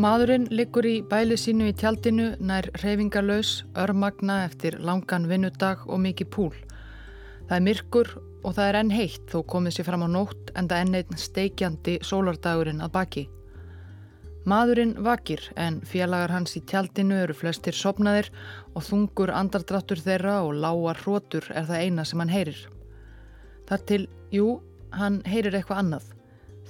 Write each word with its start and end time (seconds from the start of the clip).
Maðurinn 0.00 0.46
liggur 0.48 0.86
í 0.88 1.00
bæli 1.04 1.36
sínu 1.36 1.66
í 1.68 1.72
tjaldinu 1.76 2.30
nær 2.48 2.70
reyfingarlaus, 2.80 3.66
örmagna 3.76 4.38
eftir 4.46 4.78
langan 4.80 5.26
vinnudag 5.28 5.82
og 5.90 6.00
mikið 6.00 6.28
púl. 6.32 6.54
Það 7.50 7.56
er 7.56 7.64
myrkur 7.66 8.12
og 8.16 8.54
það 8.56 8.68
er 8.68 8.78
enn 8.78 8.92
heitt 8.94 9.26
þó 9.28 9.42
komið 9.52 9.74
sér 9.76 9.88
fram 9.90 10.06
á 10.06 10.08
nótt 10.08 10.52
en 10.56 10.70
það 10.70 10.84
enn 10.84 10.96
einn 11.02 11.20
steikjandi 11.20 11.98
sólardagurinn 12.06 12.80
að 12.86 12.94
baki. 12.94 13.26
Maðurinn 14.48 14.94
vakir 15.04 15.44
en 15.60 15.82
félagar 15.84 16.32
hans 16.32 16.56
í 16.56 16.64
tjaldinu 16.64 17.20
eru 17.26 17.36
flestir 17.36 17.76
sopnaðir 17.76 18.30
og 18.72 18.86
þungur 18.86 19.34
andardráttur 19.36 20.00
þeirra 20.00 20.38
og 20.46 20.56
lágar 20.64 21.02
hrótur 21.02 21.50
er 21.52 21.68
það 21.68 21.84
eina 21.84 22.08
sem 22.08 22.24
hann 22.24 22.32
heyrir. 22.32 22.62
Þar 23.68 23.84
til, 23.90 24.02
jú, 24.32 24.48
hann 24.96 25.20
heyrir 25.28 25.60
eitthvað 25.60 25.84
annað. 25.84 26.10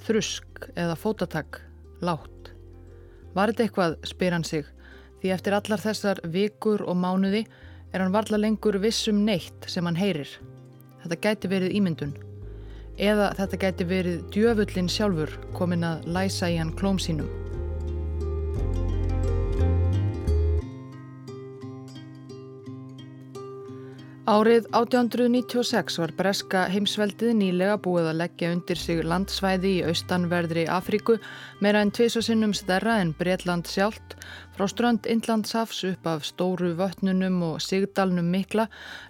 Þrusk 0.03 0.65
eða 0.75 0.99
fótatak, 0.99 1.63
látt. 2.03 2.50
Var 3.35 3.51
þetta 3.51 3.65
eitthvað, 3.65 3.97
spyr 4.07 4.35
hann 4.35 4.47
sig, 4.47 4.65
því 5.21 5.35
eftir 5.35 5.55
allar 5.55 5.83
þessar 5.83 6.19
vikur 6.33 6.83
og 6.83 6.97
mánuði 6.99 7.45
er 7.91 8.03
hann 8.03 8.15
varla 8.15 8.39
lengur 8.39 8.79
vissum 8.83 9.23
neitt 9.27 9.67
sem 9.71 9.85
hann 9.87 9.99
heyrir. 9.99 10.29
Þetta 11.03 11.19
gæti 11.25 11.51
verið 11.51 11.77
ímyndun. 11.79 12.15
Eða 13.01 13.31
þetta 13.37 13.61
gæti 13.61 13.87
verið 13.87 14.25
djöfullin 14.33 14.91
sjálfur 14.91 15.31
komin 15.57 15.87
að 15.87 16.05
læsa 16.11 16.51
í 16.51 16.59
hann 16.59 16.75
klóm 16.77 16.99
sínum. 17.01 17.29
Árið 24.29 24.67
1896 24.77 25.95
var 25.97 26.11
breska 26.13 26.59
heimsveldið 26.69 27.31
nýlega 27.39 27.79
búið 27.81 28.11
að 28.11 28.19
leggja 28.19 28.51
undir 28.53 28.77
sig 28.77 28.99
landsvæði 29.01 29.69
í 29.79 29.85
austanverðri 29.89 30.67
Afríku 30.69 31.15
meira 31.57 31.79
en 31.81 31.89
tviðsosinnum 31.89 32.51
stærra 32.53 32.99
en 33.01 33.15
Breitland 33.17 33.65
sjálft 33.65 34.13
frá 34.53 34.67
strönd 34.69 35.07
Inlandsafs 35.09 35.79
upp 35.89 36.05
af 36.05 36.27
stóru 36.29 36.75
vötnunum 36.77 37.39
og 37.47 37.63
sigdalnum 37.65 38.29
mikla 38.29 38.67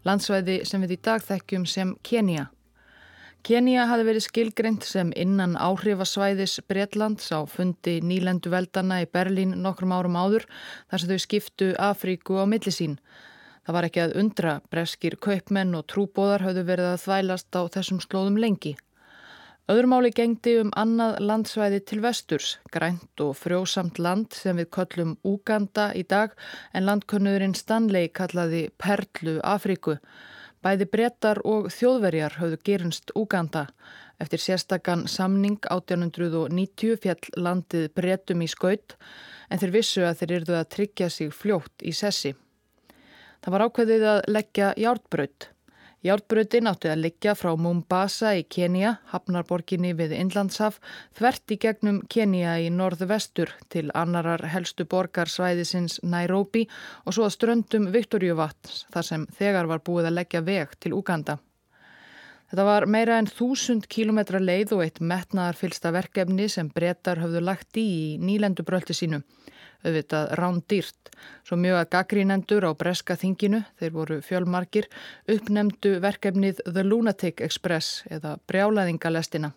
landsvæði 0.08 0.62
sem 0.70 0.86
við 0.86 0.95
í 0.95 1.00
dag 1.03 1.25
þekkjum 1.28 1.66
sem 1.68 1.92
Kenya. 2.08 2.46
Kenya 3.44 3.90
hafi 3.92 4.06
verið 4.08 4.23
skilgreynd 4.30 4.88
sem 4.88 5.12
innan 5.20 5.58
áhrifasvæðis 5.59 6.62
Breitlands 6.72 7.28
á 7.36 7.44
fundi 7.52 7.98
nýlendu 8.00 8.53
veldana 8.56 9.02
í 9.03 9.12
Berlín 9.12 9.58
nokkrum 9.59 9.92
árum 9.92 10.16
áður 10.16 10.48
þar 10.88 11.03
sem 11.03 11.12
þau 11.12 11.22
skiptu 11.25 11.70
Afríku 11.75 12.40
á 12.40 12.48
millisín. 12.48 12.96
Það 13.62 13.76
var 13.78 13.86
ekki 13.88 14.02
að 14.02 14.16
undra, 14.17 14.54
breskir 14.73 15.17
kaupmenn 15.22 15.76
og 15.78 15.86
trúbóðar 15.92 16.48
hafðu 16.48 16.64
verið 16.66 16.94
að 16.94 17.04
þvælast 17.04 17.58
á 17.58 17.62
þessum 17.76 18.00
slóðum 18.02 18.40
lengi. 18.42 18.73
Öðrumáli 19.70 20.09
gengdi 20.12 20.56
um 20.59 20.72
annað 20.76 21.20
landsvæði 21.22 21.78
til 21.86 22.00
vesturs, 22.02 22.56
grænt 22.73 23.22
og 23.23 23.36
frjósamt 23.38 24.02
land 24.02 24.34
sem 24.34 24.58
við 24.58 24.68
köllum 24.76 25.14
Úganda 25.23 25.92
í 25.95 26.02
dag 26.03 26.34
en 26.73 26.88
landkönnurinn 26.90 27.53
Stanley 27.56 28.09
kallaði 28.09 28.66
Perlu 28.81 29.38
Afríku. 29.45 30.00
Bæði 30.66 30.90
brettar 30.92 31.40
og 31.46 31.70
þjóðverjar 31.72 32.40
hafðu 32.42 32.59
gerinst 32.66 33.14
Úganda. 33.16 33.68
Eftir 34.20 34.42
sérstakann 34.42 35.08
samning 35.08 35.62
1890 35.70 36.98
fjall 37.06 37.31
landið 37.38 37.92
brettum 37.94 38.42
í 38.42 38.50
skaut 38.50 38.98
en 39.50 39.62
þeir 39.62 39.78
vissu 39.78 40.03
að 40.06 40.20
þeir 40.20 40.40
yrðu 40.42 40.58
að 40.59 40.72
tryggja 40.75 41.09
sig 41.14 41.31
fljótt 41.31 41.86
í 41.86 41.94
sessi. 41.94 42.36
Það 43.42 43.53
var 43.56 43.66
ákveðið 43.66 44.03
að 44.06 44.19
leggja 44.29 44.69
jártbraut. 44.78 45.47
Jártbrautin 46.02 46.66
átti 46.69 46.90
að 46.90 47.02
liggja 47.03 47.34
frá 47.38 47.52
Mombasa 47.57 48.31
í 48.34 48.41
Kenya, 48.50 48.96
hafnarborginni 49.12 49.91
við 49.97 50.16
Inlandshaf, 50.18 50.79
þvert 51.18 51.53
í 51.53 51.57
gegnum 51.62 52.00
Kenya 52.09 52.56
í 52.57 52.72
norðvestur 52.74 53.53
til 53.69 53.88
annarar 53.97 54.47
helstu 54.50 54.88
borgarsvæðisins 54.90 56.00
Nairobi 56.02 56.68
og 57.06 57.13
svo 57.18 57.29
að 57.29 57.35
ströndum 57.38 57.91
Viktorjuvatns 57.94 58.88
þar 58.94 59.09
sem 59.12 59.29
þegar 59.38 59.69
var 59.69 59.85
búið 59.85 60.09
að 60.09 60.18
leggja 60.22 60.46
veg 60.46 60.73
til 60.81 60.96
Uganda. 60.97 61.38
Þetta 62.51 62.63
var 62.67 62.84
meira 62.91 63.16
en 63.16 63.29
þúsund 63.31 63.85
kílometra 63.88 64.39
leið 64.44 64.73
og 64.75 64.81
eitt 64.84 64.97
metnaðarfylsta 65.00 65.94
verkefni 65.95 66.50
sem 66.51 66.67
brettar 66.67 67.22
höfðu 67.23 67.39
lagt 67.47 67.78
í 67.79 67.85
í 67.88 68.01
nýlendubröldi 68.19 68.91
sínu 68.97 69.22
auðvitað 69.85 70.34
rándýrt. 70.35 71.11
Svo 71.47 71.56
mjög 71.57 71.79
að 71.79 71.90
gaggrínendur 71.95 72.67
á 72.67 72.72
breska 72.75 73.16
þinginu, 73.16 73.63
þeir 73.79 73.95
voru 73.95 74.19
fjölmarkir, 74.25 74.90
uppnemdu 75.31 75.95
verkefnið 76.03 76.59
The 76.67 76.84
Lunatic 76.84 77.40
Express 77.41 78.03
eða 78.11 78.35
brjálaðingalestina. 78.51 79.53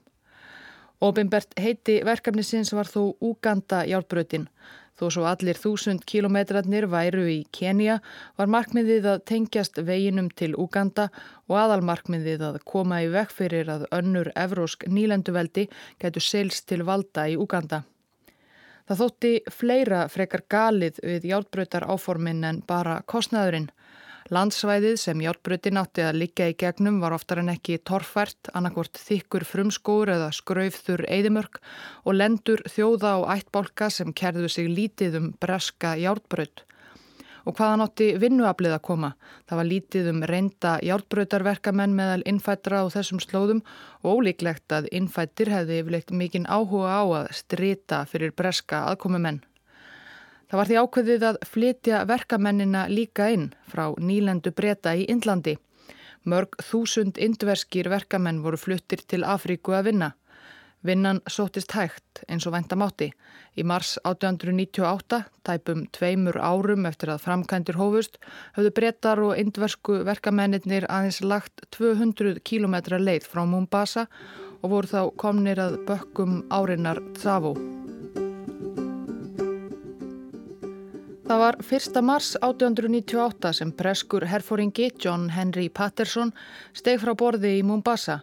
Óbimbert 1.02 1.58
heiti 1.60 1.98
verkefnisins 2.06 2.70
var 2.78 2.86
þó 2.86 3.16
Uganda 3.18 3.82
hjálpbrötin. 3.84 4.46
Þó 4.94 5.08
svo 5.10 5.24
allir 5.26 5.58
þúsund 5.58 6.04
kilometrarnir 6.06 6.84
væru 6.86 7.24
í 7.26 7.40
Kenya 7.56 7.96
var 8.38 8.50
markmiðið 8.54 9.08
að 9.10 9.24
tengjast 9.30 9.80
veginum 9.88 10.28
til 10.38 10.52
Uganda 10.54 11.08
og 11.48 11.56
aðalmarkmiðið 11.64 12.44
að 12.48 12.60
koma 12.70 13.00
í 13.02 13.08
vekk 13.10 13.34
fyrir 13.34 13.72
að 13.74 13.88
önnur 13.90 14.30
evrósk 14.38 14.86
nýlenduveldi 14.86 15.66
gætu 15.98 16.22
seils 16.22 16.62
til 16.62 16.84
valda 16.86 17.26
í 17.26 17.34
Uganda. 17.34 17.82
Það 18.86 19.00
þótti 19.00 19.32
fleira 19.50 20.04
frekar 20.12 20.44
galið 20.52 21.00
við 21.02 21.26
hjálpbröytar 21.30 21.88
áformin 21.90 22.44
en 22.46 22.62
bara 22.68 23.00
kostnaðurinn. 23.10 23.70
Landsvæðið 24.32 24.94
sem 24.96 25.20
hjálpbröytin 25.20 25.76
átti 25.76 26.00
að 26.00 26.16
liggja 26.22 26.46
í 26.48 26.54
gegnum 26.56 26.96
var 27.02 27.12
oftar 27.12 27.42
en 27.42 27.50
ekki 27.52 27.76
torfært, 27.84 28.48
annarkvort 28.56 28.96
þykkur 28.96 29.44
frumskóur 29.44 30.14
eða 30.14 30.30
skraufþur 30.32 31.04
eðimörk 31.12 31.60
og 32.08 32.16
lendur 32.16 32.62
þjóða 32.64 33.18
og 33.20 33.26
ættbólka 33.34 33.90
sem 33.92 34.14
kerðu 34.16 34.48
sig 34.48 34.70
lítið 34.72 35.20
um 35.20 35.28
breska 35.44 35.92
hjálpbröyt 36.00 36.64
og 37.44 37.58
hvaðan 37.58 37.84
átti 37.84 38.06
vinnuaflið 38.16 38.78
að 38.78 38.84
koma. 38.88 39.10
Það 39.44 39.60
var 39.60 39.68
lítið 39.68 40.10
um 40.14 40.26
reynda 40.30 40.74
hjálpbröytarverkamenn 40.80 41.96
meðal 41.96 42.22
innfættra 42.24 42.80
á 42.80 42.88
þessum 42.96 43.20
slóðum 43.20 43.60
og 44.00 44.22
ólíklegt 44.22 44.72
að 44.72 44.88
innfættir 44.96 45.52
hefði 45.52 45.82
yfirleitt 45.82 46.14
mikinn 46.16 46.48
áhuga 46.48 46.96
á 46.96 47.04
að 47.04 47.34
strita 47.36 48.06
fyrir 48.08 48.32
breska 48.32 48.86
aðkomumenn. 48.88 49.44
Það 50.50 50.58
var 50.60 50.68
því 50.70 50.80
ákveðið 50.80 51.28
að 51.28 51.38
flytja 51.50 52.02
verkamennina 52.08 52.86
líka 52.90 53.30
inn 53.32 53.48
frá 53.70 53.86
nýlendu 53.98 54.52
breyta 54.52 54.94
í 54.96 55.06
Indlandi. 55.10 55.56
Mörg 56.24 56.56
þúsund 56.64 57.18
indverskir 57.20 57.90
verkamenn 57.92 58.42
voru 58.44 58.60
fluttir 58.60 59.02
til 59.08 59.24
Afríku 59.28 59.74
að 59.76 59.90
vinna. 59.90 60.14
Vinnan 60.84 61.22
sótist 61.32 61.72
hægt 61.72 62.20
eins 62.28 62.44
og 62.44 62.52
væntamátti. 62.52 63.10
Í 63.56 63.64
mars 63.64 63.94
1898, 64.04 65.22
tæpum 65.46 65.86
tveimur 65.96 66.36
árum 66.36 66.84
eftir 66.88 67.14
að 67.14 67.22
framkæntir 67.24 67.78
hófust, 67.80 68.18
höfðu 68.56 68.74
brettar 68.76 69.22
og 69.24 69.38
indversku 69.40 70.02
verkamennir 70.04 70.88
aðeins 70.90 71.22
lagt 71.24 71.64
200 71.78 72.42
km 72.44 72.76
leið 73.00 73.30
frá 73.30 73.46
Mombasa 73.48 74.08
og 74.60 74.76
voru 74.76 74.92
þá 74.92 75.00
komnir 75.16 75.60
að 75.60 75.80
bökkum 75.88 76.42
árinnar 76.52 77.00
Tsavo. 77.16 77.56
Það 81.24 81.40
var 81.40 81.56
1. 81.64 82.00
mars 82.04 82.34
1898 82.40 83.52
sem 83.56 83.72
preskur 83.72 84.26
herfóringi 84.28 84.90
John 85.00 85.30
Henry 85.32 85.70
Patterson 85.72 86.34
steg 86.76 87.00
frá 87.00 87.14
borði 87.16 87.58
í 87.58 87.64
Mombasa 87.64 88.20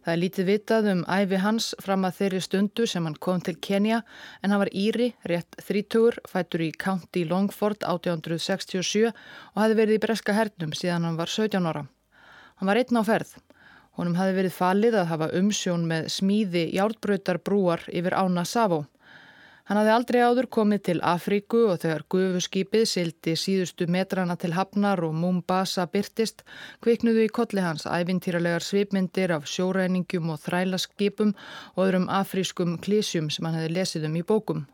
Það 0.00 0.12
er 0.14 0.20
lítið 0.22 0.46
vitað 0.48 0.86
um 0.94 1.00
æfi 1.12 1.38
hans 1.42 1.64
fram 1.84 2.06
að 2.08 2.14
þeirri 2.16 2.38
stundu 2.40 2.86
sem 2.88 3.04
hann 3.04 3.18
kom 3.20 3.42
til 3.44 3.58
Kenya 3.60 3.98
en 4.40 4.48
hann 4.48 4.62
var 4.62 4.70
Íri, 4.72 5.10
rétt 5.28 5.58
þrítugur, 5.60 6.16
fættur 6.24 6.64
í 6.64 6.70
County 6.72 7.26
Longford 7.28 7.84
1867 7.84 9.10
og 9.10 9.60
hafi 9.60 9.76
verið 9.76 9.98
í 9.98 10.02
breska 10.06 10.32
hernum 10.32 10.72
síðan 10.72 11.04
hann 11.04 11.20
var 11.20 11.28
17 11.28 11.68
ára. 11.68 11.84
Hann 12.56 12.70
var 12.72 12.80
einn 12.80 12.96
á 12.96 13.04
ferð. 13.04 13.34
Honum 14.00 14.16
hafi 14.16 14.38
verið 14.38 14.56
falið 14.56 14.96
að 15.02 15.10
hafa 15.12 15.28
umsjón 15.36 15.84
með 15.90 16.08
smíði 16.16 16.64
járbröytar 16.78 17.42
brúar 17.44 17.84
yfir 17.92 18.16
ána 18.16 18.46
Savó. 18.48 18.86
Hann 19.70 19.78
hafði 19.78 19.90
aldrei 19.94 20.16
áður 20.26 20.46
komið 20.50 20.80
til 20.88 21.00
Afríku 21.06 21.60
og 21.70 21.76
þegar 21.84 22.02
gufuskipið 22.10 22.88
sildi 22.90 23.36
síðustu 23.38 23.86
metrana 23.86 24.34
til 24.34 24.56
Hafnar 24.56 24.98
og 25.06 25.12
Mombasa 25.14 25.84
byrtist, 25.86 26.42
kviknuðu 26.82 27.28
í 27.28 27.30
kolli 27.30 27.62
hans 27.62 27.86
ævintýralegar 27.86 28.66
svipmyndir 28.66 29.30
af 29.36 29.46
sjóræningjum 29.46 30.32
og 30.34 30.40
þrælaskipum 30.42 31.30
og 31.76 31.84
öðrum 31.84 32.08
afrískum 32.10 32.80
klísjum 32.82 33.30
sem 33.30 33.46
hann 33.46 33.60
hefði 33.60 33.76
lesið 33.76 34.08
um 34.10 34.18
í 34.18 34.24
bókum. 34.32 34.66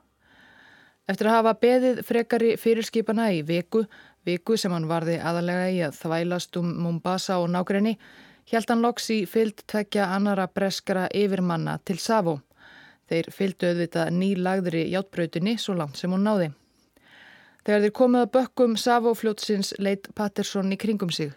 Eftir 1.05 1.29
að 1.29 1.39
hafa 1.43 1.55
beðið 1.67 2.03
frekari 2.09 2.57
fyrirskipana 2.57 3.29
í 3.37 3.45
viku, 3.45 3.85
viku 4.25 4.57
sem 4.57 4.73
hann 4.73 4.89
varði 4.89 5.21
aðalega 5.21 5.69
í 5.77 5.85
að 5.91 6.01
þvælast 6.01 6.57
um 6.57 6.73
Mombasa 6.87 7.37
og 7.45 7.53
nákrenni, 7.53 7.99
held 8.49 8.73
hann 8.73 8.89
loks 8.89 9.13
í 9.13 9.27
fyllt 9.29 9.67
tvekja 9.69 10.09
annara 10.17 10.49
breskara 10.49 11.11
yfirmanna 11.13 11.83
til 11.85 12.01
Savó. 12.01 12.39
Þeir 13.07 13.29
fylgdu 13.31 13.71
auðvitað 13.71 14.15
nýlagðri 14.19 14.87
játbrautinni 14.91 15.57
svo 15.63 15.77
langt 15.79 16.01
sem 16.01 16.11
hún 16.11 16.27
náði. 16.27 16.49
Þegar 17.67 17.83
þeir 17.83 17.95
komið 17.99 18.25
að 18.25 18.33
bökkum 18.37 18.75
Savofljótsins 18.79 19.73
leitt 19.83 20.09
Pattersson 20.15 20.73
í 20.75 20.79
kringum 20.79 21.11
sig. 21.15 21.33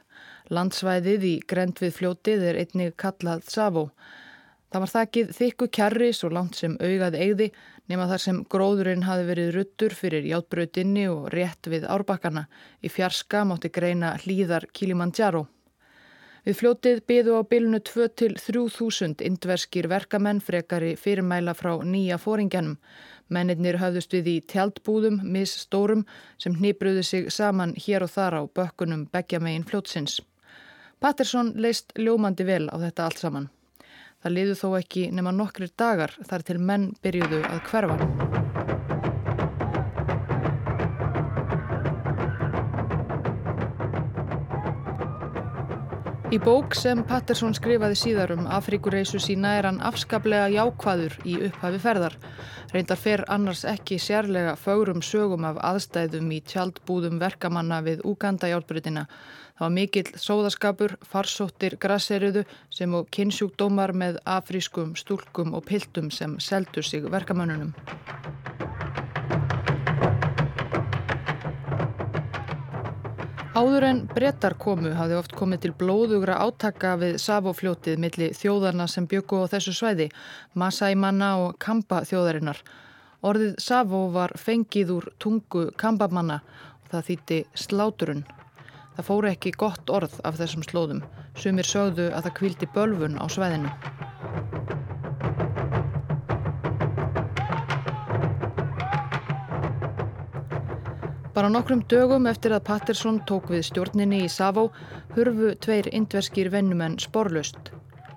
Landsvæðið 0.53 1.25
í 1.25 1.35
grend 1.49 1.81
við 1.81 1.95
fljótið 1.97 2.45
er 2.51 2.59
einnig 2.63 2.95
kallað 3.01 3.45
Savo. 3.49 3.89
Það 4.69 4.83
var 4.83 4.91
þakkið 4.93 5.29
þykku 5.33 5.67
kjarri 5.73 6.09
svo 6.13 6.29
langt 6.33 6.57
sem 6.57 6.75
augað 6.77 7.17
eigði 7.17 7.47
nema 7.89 8.05
þar 8.11 8.21
sem 8.21 8.41
gróðurinn 8.53 9.07
hafi 9.07 9.25
verið 9.25 9.53
ruttur 9.55 9.95
fyrir 9.97 10.27
játbröðinni 10.29 11.07
og 11.09 11.31
rétt 11.33 11.69
við 11.73 11.87
árbakkana. 11.89 12.45
Í 12.85 12.93
fjarska 12.93 13.41
mátti 13.49 13.73
greina 13.73 14.13
hlýðar 14.21 14.69
Kilimanjaro. 14.73 15.47
Við 16.49 16.55
fljótið 16.57 16.99
byðu 17.05 17.33
á 17.37 17.41
bylunu 17.45 17.77
2-3.000 17.85 19.21
indverskir 19.21 19.85
verkamenn 19.85 20.39
frekari 20.41 20.95
fyrirmæla 20.97 21.53
frá 21.53 21.75
nýja 21.85 22.17
fóringjanum. 22.17 22.79
Mennirnir 23.29 23.77
höfðust 23.77 24.15
við 24.17 24.31
í 24.31 24.35
tjaldbúðum, 24.49 25.21
misstórum, 25.29 26.07
sem 26.41 26.57
hnýbruði 26.57 27.05
sig 27.05 27.29
saman 27.29 27.77
hér 27.77 28.07
og 28.07 28.15
þar 28.15 28.39
á 28.41 28.41
bökkunum 28.49 29.05
begja 29.13 29.37
megin 29.37 29.69
fljótsins. 29.69 30.23
Patterson 30.97 31.53
leist 31.53 31.93
ljómandi 31.93 32.49
vel 32.49 32.65
á 32.73 32.81
þetta 32.81 33.05
allt 33.05 33.21
saman. 33.21 33.49
Það 34.25 34.39
liðu 34.39 34.61
þó 34.65 34.69
ekki 34.81 35.09
nema 35.13 35.29
nokkrir 35.29 35.69
dagar 35.77 36.17
þar 36.17 36.49
til 36.49 36.57
menn 36.57 36.95
byrjuðu 37.05 37.45
að 37.45 37.67
hverfa. 37.69 38.48
Í 46.29 46.37
bók 46.37 46.75
sem 46.77 46.99
Patterson 47.09 47.55
skrifaði 47.57 47.95
síðar 47.97 48.35
um 48.35 48.45
Afrikureisu 48.53 49.17
sína 49.23 49.55
er 49.57 49.65
hann 49.65 49.81
afskaplega 49.81 50.51
jákvæður 50.53 51.15
í 51.25 51.39
upphafi 51.47 51.81
ferðar. 51.81 52.17
Reyndar 52.69 53.01
fer 53.01 53.23
annars 53.33 53.63
ekki 53.65 53.97
sérlega 53.97 54.53
fögrum 54.61 55.01
sögum 55.01 55.47
af 55.49 55.57
aðstæðum 55.71 56.29
í 56.35 56.39
tjaldbúðum 56.45 57.17
verkamanna 57.21 57.81
við 57.85 58.05
Uganda 58.05 58.51
hjálprytina 58.51 59.07
Það 59.59 59.65
var 59.65 59.73
mikill 59.75 60.09
sóðaskapur, 60.15 60.93
farsóttir 61.03 61.73
grasseriðu 61.83 62.45
sem 62.71 62.93
og 62.95 63.09
kynnsjúkdómar 63.11 63.91
með 63.91 64.21
afrískum 64.23 64.93
stúlkum 64.95 65.51
og 65.51 65.65
piltum 65.67 66.07
sem 66.15 66.37
seldu 66.39 66.79
sig 66.79 67.03
verkamönnunum. 67.03 67.75
Áður 73.59 73.83
en 73.83 73.97
brettar 74.07 74.53
komu 74.55 74.93
hafði 74.95 75.15
oft 75.19 75.33
komið 75.35 75.59
til 75.65 75.71
blóðugra 75.81 76.37
átaka 76.45 76.93
við 77.01 77.17
Savofljótið 77.19 77.97
milli 77.99 78.29
þjóðarna 78.37 78.85
sem 78.87 79.03
byggu 79.11 79.41
á 79.43 79.51
þessu 79.51 79.73
svæði, 79.75 80.05
Masaimanna 80.55 81.33
og 81.41 81.57
Kamba 81.59 82.05
þjóðarinnar. 82.07 82.61
Orðið 83.19 83.57
Savo 83.59 84.05
var 84.15 84.31
fengið 84.39 84.93
úr 84.95 85.09
tungu 85.19 85.65
Kambamanna 85.75 86.39
og 86.39 86.93
það 86.93 87.07
þýtti 87.09 87.41
sláturun. 87.65 88.23
Það 88.95 89.09
fóru 89.09 89.33
ekki 89.33 89.57
gott 89.59 89.91
orð 89.91 90.15
af 90.23 90.39
þessum 90.39 90.63
slóðum. 90.63 91.03
Sumir 91.35 91.67
sögðu 91.67 92.13
að 92.13 92.29
það 92.29 92.37
kvildi 92.39 92.71
bölfun 92.77 93.19
á 93.19 93.27
sveðinu. 93.27 93.75
Bara 101.39 101.47
nokkrum 101.47 101.85
dögum 101.87 102.25
eftir 102.27 102.51
að 102.51 102.65
Patterson 102.67 103.21
tók 103.23 103.45
við 103.47 103.61
stjórninni 103.69 104.17
í 104.25 104.31
Savó 104.31 104.65
hurfu 105.13 105.53
tveir 105.63 105.85
indverskir 105.95 106.49
vennumenn 106.51 106.97
sporlust. 106.99 107.69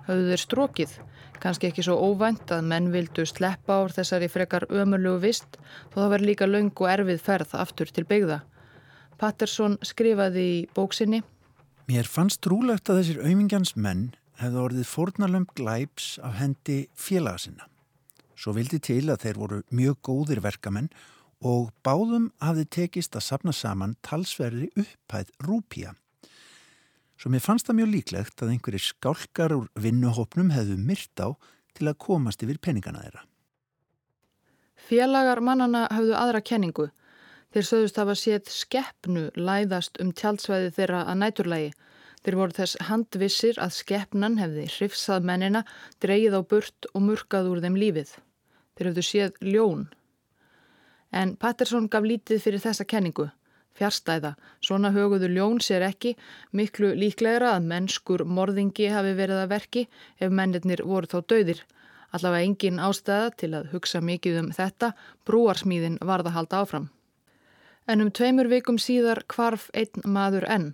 Hauðu 0.09 0.25
þeir 0.33 0.41
strókið, 0.41 0.95
kannski 1.39 1.69
ekki 1.69 1.85
svo 1.87 1.95
óvænt 2.03 2.51
að 2.51 2.67
menn 2.73 2.89
vildu 2.91 3.23
sleppa 3.23 3.77
ár 3.79 3.95
þessari 3.95 4.27
frekar 4.33 4.65
ömurlugu 4.67 5.21
vist 5.23 5.55
þó 5.93 6.01
það 6.01 6.11
verði 6.15 6.29
líka 6.33 6.49
laung 6.49 6.73
og 6.73 6.91
erfið 6.97 7.23
ferð 7.29 7.55
aftur 7.63 7.95
til 7.95 8.03
byggða. 8.11 8.41
Patterson 9.23 9.79
skrifaði 9.87 10.45
í 10.57 10.59
bóksinni 10.75 11.23
Mér 11.87 12.11
fannst 12.11 12.43
trúlegt 12.43 12.91
að 12.91 13.05
þessir 13.05 13.23
auðmingjans 13.23 13.77
menn 13.79 14.09
hefði 14.43 14.63
orðið 14.67 14.93
fornalömp 14.97 15.55
glæps 15.55 16.17
af 16.19 16.41
hendi 16.43 16.81
félaga 16.91 17.39
sinna. 17.47 17.71
Svo 18.35 18.51
vildi 18.59 18.83
til 18.83 19.05
að 19.07 19.23
þeir 19.23 19.43
voru 19.45 19.65
mjög 19.71 20.03
góðir 20.11 20.43
verkamenn 20.43 20.91
og 21.43 21.73
báðum 21.85 22.31
hafði 22.41 22.65
tekist 22.77 23.17
að 23.19 23.27
sapna 23.27 23.53
saman 23.53 23.97
talsverði 24.05 24.71
upphæð 24.79 25.35
rúpía. 25.43 25.93
Svo 27.19 27.31
mér 27.31 27.43
fannst 27.43 27.67
það 27.67 27.79
mjög 27.81 27.93
líklegt 27.93 28.41
að 28.41 28.55
einhverjir 28.55 28.87
skálkar 28.87 29.55
úr 29.57 29.69
vinnuhopnum 29.79 30.49
hefðu 30.55 30.79
myrt 30.79 31.23
á 31.23 31.35
til 31.75 31.91
að 31.91 31.99
komast 32.07 32.43
yfir 32.43 32.59
peningana 32.63 33.03
þeirra. 33.03 33.23
Félagar 34.83 35.39
mannana 35.43 35.87
hafðu 35.91 36.17
aðra 36.19 36.41
kenningu 36.43 36.89
Þeir 37.53 37.65
sögðust 37.67 37.97
hafa 38.01 38.13
séð 38.17 38.47
skeppnu 38.49 39.23
læðast 39.37 39.99
um 40.01 40.09
tjaldsvæði 40.17 40.71
þeirra 40.73 41.03
að 41.05 41.19
næturlægi. 41.21 41.67
Þeir 42.25 42.37
voru 42.39 42.55
þess 42.57 42.79
handvissir 42.87 43.59
að 43.61 43.75
skeppnan 43.75 44.39
hefði 44.39 44.63
hrifsað 44.73 45.27
mennina, 45.29 45.61
dreyið 46.01 46.37
á 46.39 46.41
burt 46.49 46.87
og 46.93 47.03
murkað 47.05 47.51
úr 47.51 47.61
þeim 47.61 47.77
lífið. 47.77 48.15
Þeir 48.73 48.89
höfðu 48.89 49.03
séð 49.05 49.37
ljón. 49.45 49.83
En 51.13 51.35
Patterson 51.37 51.87
gaf 51.93 52.03
lítið 52.09 52.41
fyrir 52.41 52.63
þessa 52.63 52.87
kenningu. 52.89 53.29
Fjárstæða, 53.77 54.33
svona 54.61 54.91
höguðu 54.93 55.29
ljón 55.33 55.61
sér 55.61 55.85
ekki, 55.87 56.15
miklu 56.53 56.91
líklegra 56.97 57.55
að 57.57 57.69
mennskur 57.69 58.25
morðingi 58.25 58.89
hafi 58.93 59.13
verið 59.17 59.43
að 59.43 59.53
verki 59.53 59.85
ef 60.19 60.33
mennirnir 60.33 60.83
voru 60.85 61.09
þá 61.09 61.21
döðir. 61.33 61.63
Allavega 62.13 62.49
engin 62.49 62.81
ástæða 62.81 63.31
til 63.37 63.53
að 63.57 63.71
hugsa 63.73 64.01
mikið 64.01 64.43
um 64.43 64.51
þetta, 64.53 64.91
brúarsmíðin 65.25 66.01
varða 66.05 66.35
halda 66.37 66.61
áfram 66.65 66.91
en 67.87 68.01
um 68.03 68.11
tveimur 68.11 68.47
vikum 68.51 68.79
síðar 68.79 69.23
kvarf 69.31 69.69
einn 69.75 70.07
maður 70.07 70.47
enn. 70.55 70.69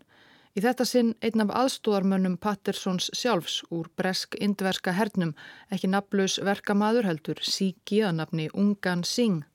Í 0.57 0.63
þetta 0.65 0.85
sinn 0.85 1.11
einn 1.25 1.43
af 1.43 1.53
aðstóðarmönnum 1.61 2.37
Pattersons 2.41 3.09
sjálfs 3.15 3.59
úr 3.73 3.87
bresk-indverska 3.97 4.93
hernum, 4.97 5.35
ekki 5.73 5.89
naflus 5.89 6.39
verkamaður 6.43 7.07
heldur 7.09 7.41
síki 7.45 8.01
að 8.05 8.17
nafni 8.19 8.49
Ungan 8.53 9.05
Singh. 9.05 9.45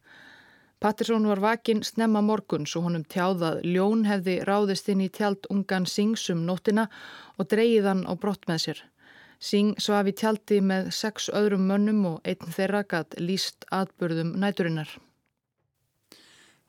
Patterson 0.85 1.27
var 1.27 1.41
vakin 1.41 1.83
snemma 1.83 2.21
morgun 2.21 2.67
svo 2.69 2.83
honum 2.85 3.07
tjáðað 3.09 3.63
ljón 3.65 4.03
hefði 4.05 4.35
ráðist 4.45 4.91
inn 4.93 5.01
í 5.01 5.07
tjald 5.09 5.47
Ungan 5.49 5.87
Singhs 5.89 6.27
um 6.29 6.43
nóttina 6.45 6.83
og 7.41 7.47
dreyðan 7.49 8.03
á 8.05 8.13
brott 8.21 8.45
með 8.51 8.59
sér. 8.65 8.83
Singh 9.41 9.81
svaf 9.81 10.11
í 10.11 10.13
tjaldi 10.13 10.59
með 10.61 10.91
sex 10.93 11.31
öðrum 11.33 11.65
mönnum 11.71 12.03
og 12.11 12.29
einn 12.29 12.53
þeirra 12.57 12.83
gatt 12.85 13.17
líst 13.17 13.65
atbyrðum 13.73 14.35
næturinnar. 14.43 14.91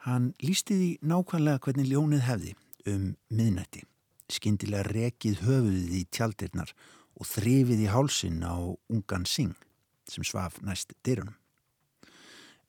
Hann 0.08 0.32
lísti 0.39 0.80
því 0.80 0.89
nákvæmlega 1.12 1.63
hvernig 1.68 1.92
ljónið 1.92 2.24
hefði 2.30 2.56
um 2.94 3.04
miðnætti, 3.28 3.84
skindilega 4.32 4.88
rekið 4.96 5.44
höfuðið 5.44 6.00
í 6.00 6.06
tjaldirnar 6.16 6.72
og 7.20 7.28
þrifið 7.34 7.84
í 7.84 7.92
hálsin 7.92 8.39
á 8.48 8.56
ungan 8.88 9.28
Sing 9.28 9.60
sem 10.08 10.24
svaf 10.24 10.62
næst 10.63 10.96
dyrunum. 11.04 11.36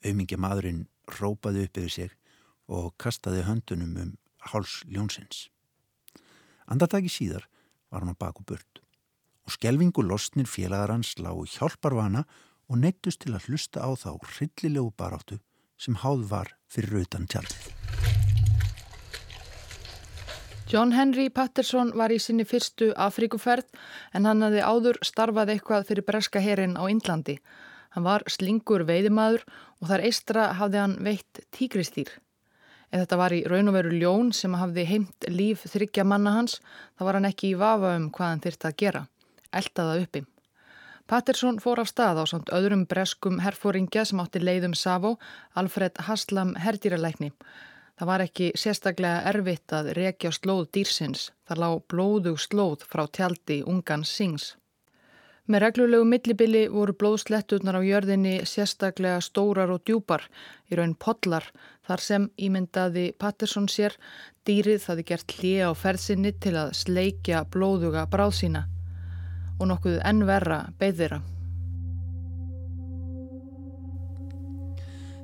Aumingja 0.02 0.42
maðurinn 0.42 0.88
rópaði 1.20 1.66
upp 1.66 1.80
yfir 1.82 1.94
sig 1.96 2.16
og 2.66 2.94
kastaði 2.98 3.44
höndunum 3.46 3.96
um 4.02 4.16
háls 4.50 4.82
ljónsins. 4.90 5.46
Andartaki 6.66 7.10
síðar 7.10 7.46
var 7.90 8.02
hann 8.02 8.14
á 8.14 8.18
baku 8.18 8.44
burt 8.46 8.82
og 9.46 9.54
skelvingu 9.54 10.02
losnir 10.02 10.48
félagar 10.50 10.90
hans 10.90 11.14
lágu 11.22 11.46
hjálparvana 11.46 12.24
og 12.66 12.80
neittust 12.82 13.22
til 13.22 13.36
að 13.36 13.46
hlusta 13.46 13.82
á 13.86 13.90
þá 13.94 14.18
hryllilegu 14.18 14.90
baráttu 14.98 15.38
sem 15.78 15.98
háð 16.02 16.26
var 16.30 16.50
fyrir 16.66 17.04
utan 17.04 17.28
tjaldið. 17.30 17.70
John 20.66 20.90
Henry 20.90 21.28
Patterson 21.30 21.92
var 21.94 22.10
í 22.10 22.18
sinni 22.18 22.42
fyrstu 22.42 22.88
Afríkuferð 22.98 23.68
en 24.18 24.26
hann 24.26 24.42
hafði 24.42 24.64
áður 24.66 24.96
starfað 25.06 25.52
eitthvað 25.54 25.86
fyrir 25.92 26.06
breska 26.08 26.42
herin 26.42 26.74
á 26.74 26.82
Índlandi. 26.90 27.36
Hann 27.96 28.04
var 28.04 28.26
slingur 28.28 28.82
veiðimaður 28.84 29.46
og 29.80 29.88
þar 29.88 30.02
eistra 30.04 30.42
hafði 30.58 30.80
hann 30.82 30.94
veitt 31.00 31.38
tíkristýr. 31.56 32.10
Ef 32.92 33.00
þetta 33.00 33.18
var 33.18 33.32
í 33.32 33.38
raun 33.48 33.70
og 33.70 33.76
veru 33.78 33.92
ljón 33.96 34.34
sem 34.36 34.52
hafði 34.52 34.84
heimt 34.90 35.26
líf 35.32 35.62
þryggja 35.72 36.04
manna 36.04 36.34
hans, 36.36 36.58
þá 37.00 37.04
var 37.08 37.16
hann 37.16 37.28
ekki 37.30 37.54
í 37.54 37.58
vafa 37.58 37.94
um 37.96 38.10
hvað 38.12 38.32
hann 38.34 38.42
þyrta 38.44 38.68
að 38.68 38.76
gera. 38.82 39.02
Eltaða 39.48 39.94
uppi. 40.02 40.22
Patterson 41.08 41.62
fór 41.62 41.80
af 41.80 41.88
stað 41.88 42.20
á 42.20 42.24
samt 42.28 42.52
öðrum 42.52 42.84
breskum 42.90 43.40
herfóringja 43.40 44.04
sem 44.04 44.20
átti 44.20 44.44
leiðum 44.44 44.76
Savo, 44.76 45.14
Alfred 45.56 45.96
Haslam 46.04 46.52
herdýralækni. 46.60 47.32
Það 47.96 48.10
var 48.12 48.26
ekki 48.26 48.50
sérstaklega 48.60 49.24
erfitt 49.32 49.72
að 49.72 49.94
rekja 49.96 50.34
slóð 50.36 50.66
dýrsins. 50.76 51.30
Það 51.48 51.64
lág 51.64 51.82
blóðug 51.88 52.40
slóð 52.44 52.84
frá 52.84 53.06
tjaldi 53.08 53.62
ungan 53.64 54.04
Sings. 54.04 54.52
Með 55.46 55.62
reglulegu 55.62 56.06
millibili 56.10 56.64
voru 56.66 56.94
blóðsletturnar 56.98 57.78
á 57.78 57.82
jörðinni 57.86 58.40
sérstaklega 58.50 59.20
stórar 59.22 59.70
og 59.70 59.84
djúpar, 59.86 60.24
í 60.66 60.74
raun 60.74 60.96
podlar, 60.98 61.46
þar 61.86 62.02
sem 62.02 62.24
ímyndaði 62.34 63.12
Patterson 63.14 63.68
sér 63.70 63.94
dýrið 64.46 64.82
þaði 64.82 65.04
gert 65.06 65.36
hlið 65.38 65.62
á 65.70 65.72
ferðsynni 65.78 66.32
til 66.42 66.56
að 66.58 66.74
sleikja 66.80 67.44
blóðuga 67.54 68.08
bráðsína 68.10 68.64
og 69.60 69.70
nokkuð 69.70 70.00
ennverra 70.02 70.64
beðira. 70.80 71.20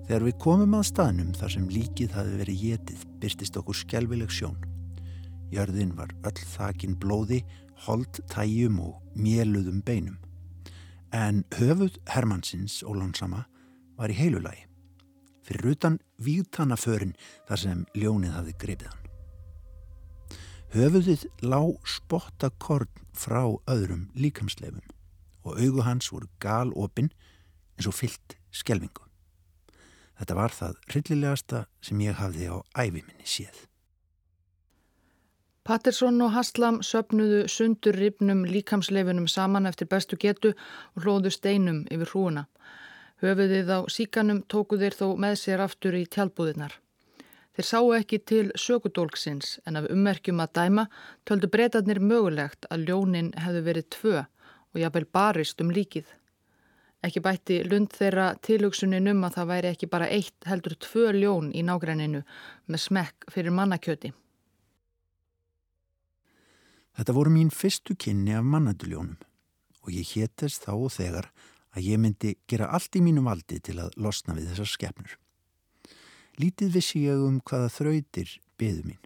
Þegar 0.06 0.26
við 0.28 0.38
komum 0.44 0.78
að 0.78 0.86
staðnum 0.90 1.34
þar 1.34 1.54
sem 1.56 1.66
líkið 1.72 2.14
hafi 2.14 2.38
verið 2.38 2.62
getið 2.62 3.04
byrtist 3.22 3.58
okkur 3.58 3.78
skjálfileg 3.82 4.30
sjón. 4.34 4.58
Jörðin 5.52 5.92
var 5.98 6.14
öll 6.26 6.46
þakin 6.54 6.94
blóði, 7.00 7.42
hold 7.86 8.20
tæjum 8.30 8.80
og 8.80 9.00
mjöluðum 9.16 9.82
beinum. 9.82 10.18
En 11.12 11.44
höfuð 11.58 11.98
Hermannsins 12.08 12.82
ólánsama 12.82 13.44
var 13.98 14.10
í 14.10 14.16
heilulagi, 14.16 14.64
fyrir 15.44 15.74
utan 15.74 15.98
vígtannaförin 16.22 17.16
þar 17.48 17.60
sem 17.60 17.84
ljónið 17.94 18.36
hafði 18.38 18.54
gripið 18.62 18.92
hann. 18.92 19.02
Höfuðið 20.72 21.26
lág 21.44 21.76
spottakorn 21.84 23.02
frá 23.12 23.44
öðrum 23.68 24.06
líkamsleifum 24.16 24.86
og 25.44 25.58
augu 25.60 25.82
hans 25.84 26.08
voru 26.12 26.30
galopinn 26.40 27.10
eins 27.76 27.90
og 27.90 27.98
fyllt 27.98 28.38
skjelvingu. 28.54 29.04
Þetta 30.16 30.38
var 30.38 30.54
það 30.54 30.80
rillilegasta 30.94 31.66
sem 31.84 32.00
ég 32.04 32.16
hafði 32.16 32.48
á 32.48 32.56
æviminni 32.78 33.26
séð. 33.26 33.66
Pattersson 35.62 36.16
og 36.26 36.32
Haslam 36.34 36.80
söpnuðu 36.82 37.44
sundur 37.46 37.94
ripnum 37.94 38.40
líkamsleifinum 38.50 39.28
saman 39.30 39.68
eftir 39.70 39.86
bestu 39.86 40.16
getu 40.18 40.50
og 40.50 41.04
hlóðu 41.04 41.30
steinum 41.30 41.84
yfir 41.86 42.08
hrúuna. 42.10 42.48
Höfuðið 43.22 43.68
á 43.70 43.78
síkanum 43.86 44.40
tóku 44.50 44.74
þeir 44.80 44.96
þó 44.98 45.04
með 45.22 45.36
sér 45.38 45.60
aftur 45.62 45.94
í 45.94 46.00
tjálbúðinar. 46.10 46.72
Þeir 47.54 47.68
sáu 47.68 47.92
ekki 47.94 48.18
til 48.26 48.48
sökudólksins 48.58 49.52
en 49.62 49.78
af 49.78 49.86
ummerkjum 49.94 50.42
að 50.42 50.50
dæma 50.58 50.84
töldu 51.30 51.50
breytarnir 51.52 52.00
mögulegt 52.02 52.66
að 52.66 52.88
ljónin 52.88 53.30
hefðu 53.44 53.62
verið 53.68 53.86
tvö 53.94 54.16
og 54.24 54.80
jáfnvel 54.82 55.06
barist 55.14 55.62
um 55.62 55.70
líkið. 55.70 56.08
Ekki 57.06 57.22
bætti 57.22 57.60
lund 57.70 57.94
þeirra 57.94 58.32
tilugsunin 58.42 59.06
um 59.14 59.22
að 59.28 59.38
það 59.38 59.54
væri 59.54 59.70
ekki 59.76 59.90
bara 59.94 60.10
eitt 60.10 60.50
heldur 60.50 60.74
tvö 60.88 61.14
ljón 61.20 61.54
í 61.54 61.62
nágræninu 61.62 62.24
með 62.66 62.84
smekk 62.88 63.30
fyrir 63.30 63.54
mannakjöti. 63.54 64.10
Þetta 66.92 67.14
voru 67.16 67.32
mín 67.32 67.50
fyrstu 67.52 67.96
kynni 67.96 68.34
af 68.36 68.44
mannanduljónum 68.44 69.16
og 69.82 69.90
ég 69.90 70.06
hétest 70.14 70.66
þá 70.66 70.72
og 70.74 70.90
þegar 70.92 71.30
að 71.72 71.86
ég 71.88 72.00
myndi 72.02 72.34
gera 72.50 72.68
allt 72.76 72.98
í 72.98 73.02
mínu 73.04 73.24
valdi 73.24 73.58
til 73.64 73.78
að 73.80 73.96
losna 73.96 74.36
við 74.36 74.52
þessar 74.52 74.70
skefnur. 74.74 75.16
Lítið 76.40 76.76
vissi 76.76 77.06
ég 77.06 77.24
um 77.24 77.40
hvaða 77.48 77.72
þrautir 77.72 78.36
beðu 78.60 78.84
mín 78.90 79.02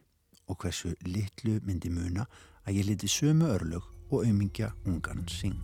og 0.46 0.58
hversu 0.62 0.94
litlu 1.06 1.60
myndi 1.66 1.90
muna 1.90 2.26
að 2.66 2.80
ég 2.80 2.90
liti 2.90 3.10
sömu 3.10 3.50
örlög 3.54 3.86
og 4.10 4.26
aumingja 4.26 4.74
ungan 4.86 5.26
syng. 5.30 5.58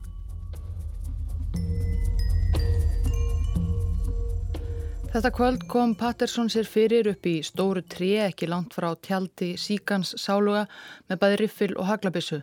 Þetta 5.13 5.29
kvöld 5.37 5.65
kom 5.69 5.91
Patterson 6.01 6.47
sér 6.49 6.65
fyrir 6.65 7.11
upp 7.11 7.27
í 7.29 7.35
stóru 7.45 7.83
tré 7.85 8.07
ekki 8.31 8.47
langt 8.49 8.73
frá 8.73 8.87
tjaldi 9.05 9.51
síkans 9.61 10.15
sáluga 10.17 10.63
með 11.11 11.19
bæði 11.21 11.35
riffil 11.41 11.75
og 11.75 11.85
haglabissu. 11.91 12.39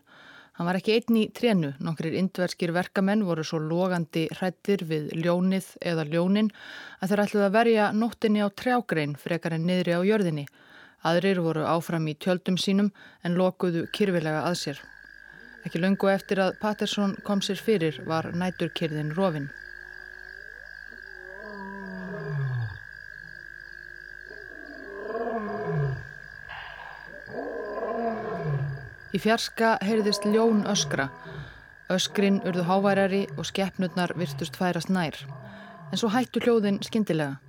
Hann 0.53 0.67
var 0.67 0.77
ekki 0.77 0.99
einn 0.99 1.15
í 1.17 1.23
trénu, 1.33 1.71
nokkrir 1.81 2.13
indverskir 2.19 2.69
verkamenn 2.75 3.23
voru 3.25 3.41
svo 3.41 3.57
logandi 3.63 4.27
hrættir 4.35 4.83
við 4.85 5.07
ljónið 5.17 5.71
eða 5.81 6.05
ljónin 6.11 6.51
að 6.99 7.09
þeir 7.09 7.23
ætluði 7.23 7.45
að 7.47 7.55
verja 7.57 7.88
nóttinni 8.03 8.45
á 8.45 8.53
trjágrein 8.61 9.15
frekar 9.17 9.55
en 9.57 9.65
niðri 9.65 9.95
á 9.97 10.05
jörðinni. 10.05 10.43
Aðrir 11.09 11.41
voru 11.41 11.63
áfram 11.65 12.05
í 12.05 12.13
tjöldum 12.21 12.59
sínum 12.61 12.91
en 13.25 13.39
lokuðu 13.39 13.88
kyrfilega 13.97 14.43
að 14.45 14.59
sér. 14.61 14.83
Ekki 15.65 15.81
lungu 15.81 16.13
eftir 16.13 16.43
að 16.45 16.61
Patterson 16.61 17.17
kom 17.25 17.41
sér 17.41 17.57
fyrir 17.57 17.97
var 18.05 18.29
næturkyrðin 18.29 19.15
rofinn. 19.17 19.49
Í 29.09 29.17
fjarska 29.17 29.79
heyrðist 29.81 30.25
ljón 30.29 30.67
öskra. 30.69 31.07
Öskrin 31.89 32.35
urðu 32.45 32.61
háværari 32.67 33.23
og 33.41 33.47
skeppnurnar 33.49 34.11
virtust 34.13 34.59
færast 34.59 34.91
nær. 34.93 35.17
En 35.89 35.97
svo 35.97 36.11
hættu 36.13 36.43
hljóðin 36.43 36.77
skindilega. 36.85 37.39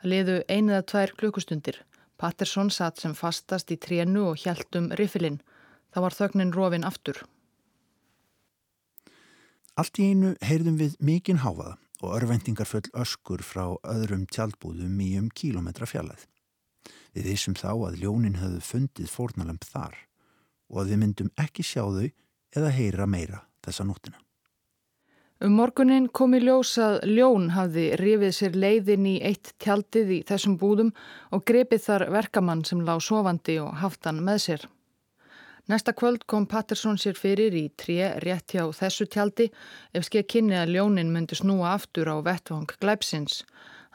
Það 0.00 0.10
liðu 0.10 0.34
einu 0.50 0.74
eða 0.74 0.88
tvær 0.90 1.12
klukkustundir. 1.22 1.78
Patterson 2.18 2.74
satt 2.74 2.98
sem 2.98 3.14
fastast 3.14 3.70
í 3.70 3.78
trénu 3.78 4.32
og 4.32 4.42
hjæltum 4.42 4.90
riffilinn. 4.98 5.38
Það 5.94 6.06
var 6.08 6.18
þögnin 6.18 6.52
rofin 6.58 6.88
aftur. 6.90 7.22
Allt 9.78 10.02
í 10.02 10.10
einu 10.10 10.34
heyrðum 10.42 10.82
við 10.82 10.98
mikinn 10.98 11.44
háfaða 11.46 11.78
og 12.02 12.18
örvendingar 12.18 12.66
föll 12.66 12.90
öskur 12.98 13.46
frá 13.46 13.76
öðrum 13.86 14.26
tjaldbúðum 14.26 14.98
í 15.06 15.12
um 15.22 15.30
kílometra 15.30 15.86
fjallæð. 15.86 16.26
Við 17.14 17.30
vissum 17.30 17.54
þá 17.54 17.76
að 17.78 18.02
ljónin 18.02 18.40
höfðu 18.42 18.64
fundið 18.74 19.14
fórnalamp 19.14 19.62
þar 19.70 20.09
og 20.70 20.82
að 20.82 20.94
við 20.94 21.02
myndum 21.04 21.30
ekki 21.40 21.66
sjá 21.66 21.84
þau 21.84 22.08
eða 22.56 22.74
heyra 22.74 23.06
meira 23.06 23.44
þessa 23.64 23.86
nóttina. 23.86 24.18
Um 25.40 25.54
morgunin 25.56 26.10
kom 26.12 26.34
í 26.36 26.42
ljós 26.42 26.74
að 26.84 26.98
Ljón 27.08 27.46
hafði 27.54 27.86
rifið 27.96 28.34
sér 28.36 28.58
leiðin 28.60 29.06
í 29.08 29.14
eitt 29.24 29.54
tjaldið 29.64 30.10
í 30.12 30.18
þessum 30.28 30.58
búðum 30.60 30.90
og 31.32 31.46
grepið 31.48 31.86
þar 31.86 32.04
verkamann 32.12 32.64
sem 32.68 32.82
lág 32.84 33.00
sofandi 33.06 33.56
og 33.62 33.78
haft 33.80 34.04
hann 34.04 34.20
með 34.26 34.42
sér. 34.44 34.66
Næsta 35.70 35.94
kvöld 35.96 36.26
kom 36.28 36.44
Patterson 36.50 37.00
sér 37.00 37.16
fyrir 37.16 37.56
í 37.56 37.70
tré 37.78 38.10
rétt 38.20 38.52
hjá 38.52 38.66
þessu 38.76 39.08
tjaldi 39.08 39.48
ef 39.96 40.10
skeið 40.10 40.28
kynni 40.34 40.60
að 40.60 40.74
Ljónin 40.76 41.12
myndi 41.14 41.40
snúa 41.40 41.72
aftur 41.72 42.12
á 42.12 42.20
vettvang 42.26 42.76
glæpsins. 42.76 43.40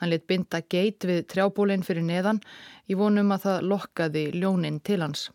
Hann 0.02 0.16
lit 0.16 0.26
binda 0.26 0.64
geit 0.66 1.06
við 1.06 1.28
trjábólinn 1.30 1.86
fyrir 1.86 2.10
neðan 2.10 2.42
í 2.90 2.98
vonum 2.98 3.34
að 3.38 3.46
það 3.46 3.68
lokkaði 3.70 4.30
Ljónin 4.34 4.82
til 4.82 5.04
hans. 5.06 5.30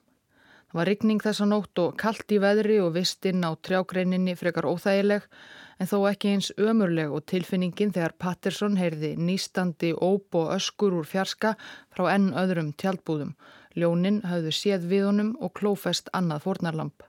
Það 0.70 0.78
var 0.78 0.86
rigning 0.86 1.18
þessa 1.18 1.46
nótt 1.50 1.80
og 1.82 1.96
kallt 1.98 2.30
í 2.30 2.36
veðri 2.38 2.76
og 2.78 2.92
vistinn 2.94 3.42
á 3.42 3.50
trjágreininni 3.58 4.36
frekar 4.38 4.68
óþægileg 4.70 5.24
en 5.82 5.90
þó 5.90 5.96
ekki 6.12 6.30
eins 6.30 6.50
ömurleg 6.62 7.10
og 7.10 7.24
tilfinningin 7.32 7.90
þegar 7.96 8.14
Patterson 8.22 8.78
heyrði 8.78 9.16
nýstandi 9.18 9.90
óp 9.98 10.38
og 10.38 10.52
öskur 10.54 10.94
úr 11.00 11.10
fjarska 11.10 11.56
frá 11.90 12.04
enn 12.12 12.30
öðrum 12.38 12.70
tjaldbúðum. 12.78 13.34
Ljónin 13.74 14.22
hafðu 14.22 14.54
séð 14.54 14.86
við 14.94 15.06
honum 15.08 15.34
og 15.42 15.56
klófest 15.58 16.14
annað 16.14 16.46
fórnarlamp. 16.46 17.02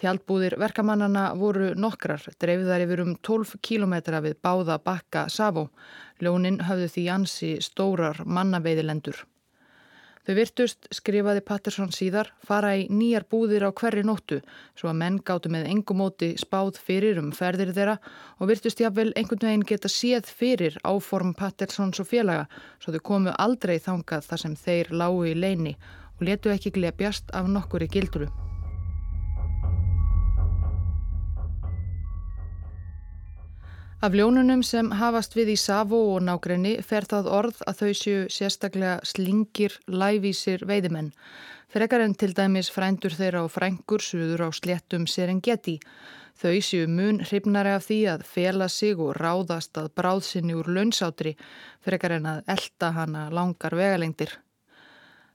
Tjaldbúðir 0.00 0.56
verkamannana 0.56 1.28
voru 1.36 1.74
nokkrar, 1.76 2.30
dreifðar 2.40 2.88
yfir 2.88 3.04
um 3.04 3.16
12 3.28 3.58
kílometra 3.60 4.24
við 4.24 4.40
báða 4.40 4.80
bakka 4.80 5.28
Savó. 5.28 5.68
Ljónin 6.24 6.62
hafðu 6.64 6.94
því 6.96 7.10
ansi 7.12 7.56
stórar 7.60 8.24
mannaveiðilendur. 8.24 9.26
Þau 10.28 10.34
virtust, 10.36 10.84
skrifaði 10.92 11.40
Patterson 11.40 11.88
síðar, 11.88 12.28
fara 12.44 12.74
í 12.76 12.82
nýjar 12.92 13.24
búðir 13.32 13.64
á 13.64 13.72
hverri 13.72 14.02
nóttu 14.04 14.42
svo 14.76 14.90
að 14.90 14.98
menn 15.00 15.14
gáttu 15.24 15.48
með 15.48 15.70
engumóti 15.70 16.34
spáð 16.36 16.76
fyrir 16.84 17.16
um 17.22 17.30
ferðir 17.32 17.72
þeirra 17.72 17.94
og 18.36 18.50
virtust 18.50 18.82
jáfnvel 18.82 19.14
einhvern 19.16 19.40
veginn 19.46 19.64
geta 19.70 19.88
séð 19.88 20.28
fyrir 20.28 20.76
áform 20.84 21.32
Pattersons 21.38 22.02
og 22.04 22.10
félaga 22.10 22.44
svo 22.76 22.92
þau 22.92 23.00
komu 23.08 23.32
aldrei 23.46 23.78
þangað 23.80 24.28
þar 24.28 24.42
sem 24.44 24.58
þeir 24.66 24.92
lágu 25.00 25.24
í 25.30 25.32
leini 25.32 25.72
og 26.18 26.28
letu 26.28 26.52
ekki 26.52 26.74
glepjast 26.76 27.32
af 27.32 27.48
nokkuri 27.48 27.88
gildru. 27.88 28.28
Af 33.98 34.14
ljónunum 34.14 34.60
sem 34.62 34.92
hafast 34.94 35.32
við 35.34 35.48
í 35.50 35.54
Savo 35.58 35.98
og 36.12 36.20
nákrenni 36.22 36.76
fer 36.86 37.02
það 37.10 37.28
orð 37.34 37.64
að 37.66 37.80
þau 37.80 37.88
séu 37.98 38.20
sérstaklega 38.30 39.00
slingir, 39.02 39.74
lævísir 39.90 40.62
veiðimenn. 40.70 41.08
Frekar 41.66 42.04
en 42.04 42.14
til 42.14 42.30
dæmis 42.30 42.70
frændur 42.70 43.16
þeirra 43.18 43.42
og 43.42 43.50
frængur 43.50 43.98
suður 43.98 44.46
á 44.46 44.48
sléttum 44.54 45.08
Serengeti. 45.10 45.80
Þau 46.38 46.54
séu 46.62 46.86
mun 46.86 47.18
hrifnari 47.26 47.74
af 47.74 47.88
því 47.88 47.98
að 48.14 48.24
fela 48.36 48.70
sig 48.70 49.02
og 49.02 49.18
ráðast 49.18 49.82
að 49.82 49.90
bráðsynni 49.98 50.54
úr 50.54 50.70
launsátri 50.78 51.34
frekar 51.82 52.20
en 52.20 52.32
að 52.36 52.54
elda 52.54 52.94
hana 52.94 53.28
langar 53.34 53.74
vegalengdir. 53.74 54.30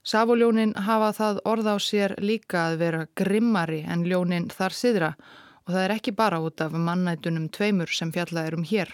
Savoljónin 0.08 0.78
hafa 0.88 1.12
það 1.20 1.46
orð 1.52 1.68
á 1.68 1.78
sér 1.84 2.16
líka 2.24 2.70
að 2.70 2.80
vera 2.80 3.08
grimmari 3.12 3.84
en 3.84 4.08
ljónin 4.08 4.48
þar 4.56 4.84
siðra 4.86 5.16
og 5.20 5.42
það 5.70 5.86
er 5.86 5.96
ekki 5.96 6.12
bara 6.16 6.42
út 6.44 6.62
af 6.62 6.74
mannætunum 6.76 7.48
tveimur 7.54 7.92
sem 7.92 8.12
fjallað 8.12 8.58
um 8.58 8.66
hér. 8.68 8.92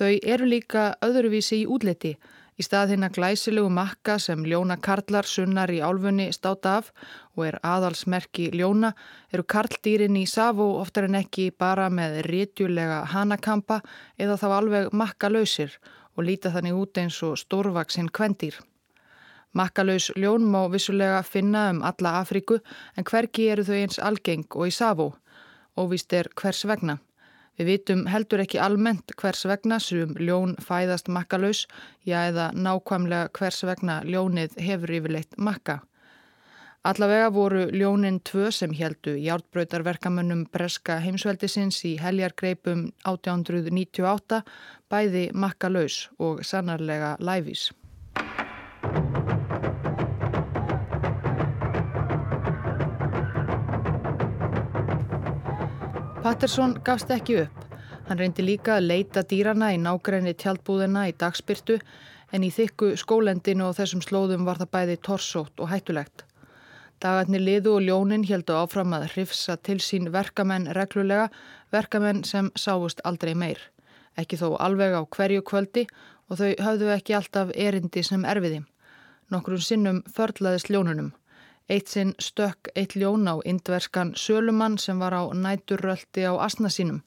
Þau 0.00 0.12
eru 0.22 0.46
líka 0.48 0.94
öðruvísi 1.04 1.58
í 1.60 1.66
útliti. 1.68 2.14
Í 2.60 2.64
stað 2.64 2.92
hérna 2.92 3.08
glæsilegu 3.12 3.68
makka 3.72 4.18
sem 4.20 4.42
ljóna 4.44 4.76
karlar 4.80 5.24
sunnar 5.28 5.70
í 5.72 5.80
álfunni 5.80 6.26
státa 6.32 6.74
af 6.80 6.90
og 7.36 7.46
er 7.46 7.56
aðalsmerki 7.64 8.50
ljóna 8.52 8.92
eru 9.32 9.46
karldýrin 9.48 10.18
í 10.20 10.26
Savo 10.28 10.66
oftar 10.80 11.08
en 11.08 11.16
ekki 11.22 11.50
bara 11.56 11.88
með 11.88 12.18
rétjulega 12.28 13.02
hanakampa 13.14 13.80
eða 14.20 14.36
þá 14.40 14.48
alveg 14.58 14.90
makkalausir 14.92 15.78
og 16.16 16.26
líta 16.28 16.52
þannig 16.52 16.80
út 16.82 17.00
eins 17.00 17.22
og 17.24 17.38
stórvaksinn 17.40 18.12
kvendýr. 18.12 18.60
Makkalaus 19.56 20.10
ljón 20.16 20.44
má 20.48 20.62
vissulega 20.72 21.24
finna 21.26 21.70
um 21.72 21.80
alla 21.82 22.20
Afríku 22.20 22.60
en 22.96 23.08
hverki 23.08 23.48
eru 23.52 23.64
þau 23.64 23.78
eins 23.80 23.98
algeng 23.98 24.46
og 24.52 24.68
í 24.68 24.72
Savo 24.72 25.14
óvíst 25.78 26.12
er 26.12 26.28
hvers 26.40 26.64
vegna. 26.64 26.98
Við 27.58 27.66
vitum 27.66 28.06
heldur 28.08 28.40
ekki 28.40 28.60
almennt 28.62 29.12
hvers 29.20 29.44
vegna 29.44 29.76
sem 29.84 30.14
ljón 30.16 30.54
fæðast 30.64 31.10
makkalaus, 31.12 31.66
já 32.06 32.30
eða 32.30 32.50
nákvæmlega 32.56 33.28
hvers 33.36 33.62
vegna 33.68 34.00
ljónið 34.06 34.56
hefur 34.64 34.94
yfirleitt 34.96 35.36
makka. 35.36 35.80
Allavega 36.80 37.28
voru 37.28 37.66
ljónin 37.76 38.22
tvö 38.24 38.48
sem 38.56 38.72
heldu 38.72 39.12
hjártbröytarverkamönnum 39.20 40.46
Breska 40.48 40.96
heimsveldisins 41.04 41.82
í 41.84 41.98
heljargreipum 42.00 42.86
1898 43.04 44.40
bæði 44.88 45.26
makka 45.36 45.68
laus 45.68 46.06
og 46.16 46.40
sannarlega 46.40 47.18
læfís. 47.20 47.68
Patterson 56.20 56.74
gafst 56.84 57.08
ekki 57.14 57.38
upp. 57.40 57.60
Hann 58.08 58.18
reyndi 58.20 58.44
líka 58.44 58.74
að 58.76 58.90
leita 58.90 59.22
dýrana 59.24 59.70
í 59.72 59.78
nágræni 59.80 60.34
tjaldbúðina 60.36 61.06
í 61.08 61.14
dagspyrtu 61.16 61.78
en 62.36 62.42
í 62.44 62.50
þykku 62.52 62.90
skólendinu 63.00 63.70
og 63.70 63.78
þessum 63.78 64.02
slóðum 64.04 64.44
var 64.44 64.60
það 64.60 64.70
bæði 64.76 64.96
torsótt 65.06 65.62
og 65.64 65.70
hættulegt. 65.72 66.26
Dagarnir 67.00 67.40
liðu 67.40 67.78
og 67.78 67.86
ljónin 67.86 68.26
heldu 68.28 68.52
áfram 68.52 68.92
að 68.98 69.06
hrifsa 69.14 69.56
til 69.56 69.78
sín 69.80 70.10
verkamenn 70.12 70.68
reglulega, 70.76 71.30
verkamenn 71.72 72.20
sem 72.28 72.52
sáust 72.52 73.00
aldrei 73.08 73.32
meir. 73.32 73.62
Ekki 74.20 74.36
þó 74.42 74.58
alveg 74.60 74.92
á 74.92 75.02
hverju 75.08 75.40
kvöldi 75.40 75.86
og 76.28 76.42
þau 76.42 76.52
hafðu 76.66 76.92
ekki 76.98 77.16
alltaf 77.16 77.56
erindi 77.56 78.04
sem 78.04 78.28
erfiði. 78.28 78.60
Nokkrun 79.32 79.64
sinnum 79.64 80.04
förlaðist 80.12 80.68
ljónunum. 80.68 81.14
Eitt 81.70 81.86
sinn 81.86 82.16
stökk 82.18 82.72
eitt 82.74 82.96
ljón 82.98 83.28
á 83.30 83.38
indverskan 83.46 84.08
sölumann 84.18 84.78
sem 84.82 84.98
var 84.98 85.14
á 85.14 85.22
næturröldi 85.30 86.24
á 86.26 86.34
asna 86.42 86.66
sínum. 86.66 86.98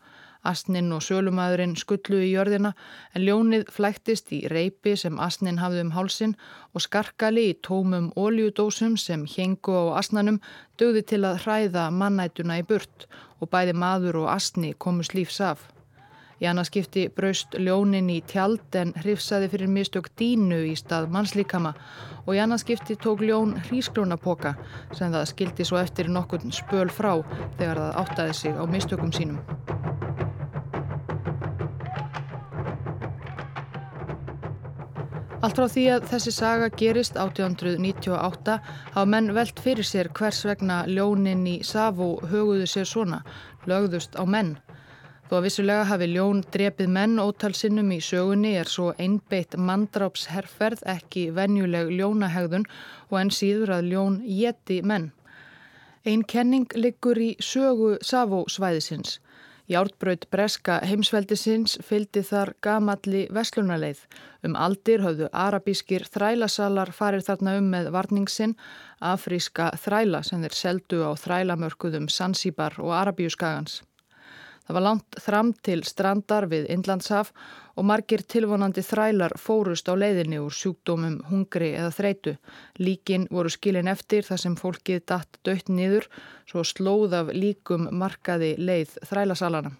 Asnin 0.44 0.92
og 0.96 1.02
sölumæðurinn 1.04 1.76
skullu 1.76 2.22
í 2.24 2.30
jörðina 2.32 2.72
en 3.16 3.26
ljónið 3.28 3.68
flæktist 3.76 4.32
í 4.32 4.40
reypi 4.54 4.96
sem 5.00 5.20
asnin 5.20 5.60
hafði 5.60 5.84
um 5.84 5.92
hálsin 5.98 6.38
og 6.72 6.86
skarkali 6.86 7.46
í 7.52 7.60
tómum 7.68 8.10
óljudósum 8.16 8.96
sem 8.96 9.28
hengu 9.36 9.76
á 9.76 10.00
asnanum 10.00 10.40
dögði 10.80 11.04
til 11.12 11.22
að 11.28 11.44
hræða 11.44 11.86
mannætuna 12.00 12.62
í 12.64 12.68
burt 12.72 13.08
og 13.40 13.52
bæði 13.52 13.76
maður 13.84 14.24
og 14.24 14.32
asni 14.38 14.72
komust 14.80 15.16
lífs 15.16 15.44
af. 15.44 15.68
Í 16.42 16.48
annarskipti 16.50 17.06
braust 17.14 17.54
ljónin 17.60 18.10
í 18.10 18.20
tjald 18.30 18.78
en 18.80 18.94
hrifsaði 19.04 19.52
fyrir 19.52 19.70
mistök 19.70 20.10
dínu 20.20 20.64
í 20.72 20.74
stað 20.80 21.12
mannslíkama 21.14 21.76
og 22.26 22.34
í 22.34 22.42
annarskipti 22.42 22.98
tók 23.04 23.22
ljón 23.22 23.54
hrísklónapoka 23.68 24.56
sem 24.96 25.14
það 25.14 25.30
skildi 25.34 25.68
svo 25.68 25.82
eftir 25.84 26.10
nokkur 26.10 26.46
spöl 26.56 26.90
frá 26.90 27.14
þegar 27.60 27.84
það 27.84 28.02
áttaði 28.04 28.40
sig 28.42 28.58
á 28.58 28.64
mistökum 28.66 29.14
sínum. 29.14 29.40
Allt 35.44 35.58
frá 35.60 35.66
því 35.68 35.82
að 35.92 36.06
þessi 36.08 36.32
saga 36.32 36.68
gerist 36.72 37.18
1898 37.20 38.54
hafa 38.94 39.10
menn 39.12 39.34
velt 39.36 39.58
fyrir 39.60 39.84
sér 39.84 40.08
hvers 40.16 40.40
vegna 40.48 40.78
ljónin 40.88 41.42
í 41.52 41.58
Savó 41.68 42.14
höguðu 42.32 42.70
sér 42.72 42.88
svona, 42.88 43.20
lögðust 43.68 44.16
á 44.16 44.24
menn. 44.24 44.54
Þó 45.30 45.38
að 45.38 45.46
vissulega 45.48 45.84
hafi 45.88 46.08
ljón 46.12 46.42
drepið 46.54 46.90
menn 46.94 47.20
ótalsinnum 47.24 47.92
í 47.96 48.00
sögunni 48.04 48.54
er 48.60 48.70
svo 48.70 48.92
einbeitt 49.00 49.56
mandrápsherrferð 49.56 50.84
ekki 50.94 51.30
venjuleg 51.38 51.94
ljónahegðun 51.96 52.66
og 53.10 53.20
enn 53.22 53.32
síður 53.32 53.78
að 53.78 53.92
ljón 53.94 54.18
jeti 54.28 54.82
menn. 54.84 55.12
Einn 56.04 56.26
kenning 56.28 56.68
liggur 56.76 57.20
í 57.24 57.30
sögu 57.40 57.96
Savó 58.04 58.44
svæðisins. 58.52 59.22
Jártbraut 59.72 60.26
breska 60.28 60.82
heimsveldisins 60.84 61.78
fyldi 61.88 62.26
þar 62.28 62.52
gamalli 62.66 63.22
veslunarleið. 63.32 64.02
Um 64.44 64.58
aldir 64.60 65.00
höfðu 65.06 65.30
arabískir 65.32 66.04
þrælasalar 66.12 66.92
farir 66.92 67.24
þarna 67.24 67.56
um 67.62 67.72
með 67.72 67.88
varningsinn, 67.96 68.58
afríska 69.00 69.72
þræla 69.86 70.26
sem 70.28 70.44
þeir 70.44 70.60
seldu 70.60 71.02
á 71.08 71.16
þrælamörkuðum 71.16 72.12
Sansibar 72.12 72.76
og 72.84 72.92
Arabíuskagans. 73.00 73.80
Það 74.64 74.78
var 74.78 74.84
langt 74.86 75.18
þram 75.20 75.50
til 75.66 75.82
strandar 75.84 76.48
við 76.48 76.70
Inlandshaf 76.72 77.34
og 77.76 77.88
margir 77.90 78.24
tilvonandi 78.24 78.84
þrælar 78.86 79.36
fórust 79.42 79.90
á 79.92 79.94
leiðinni 80.00 80.40
úr 80.40 80.56
sjúkdómum, 80.56 81.20
hungri 81.28 81.74
eða 81.76 81.92
þreitu. 81.98 82.36
Líkin 82.80 83.28
voru 83.32 83.52
skilin 83.52 83.92
eftir 83.92 84.24
þar 84.24 84.44
sem 84.46 84.56
fólkið 84.56 85.06
datt 85.12 85.40
dött 85.44 85.68
niður 85.68 86.08
svo 86.48 86.64
slóð 86.64 87.18
af 87.20 87.34
líkum 87.36 87.90
markaði 87.92 88.54
leið 88.58 88.96
þrælasalana. 89.10 89.74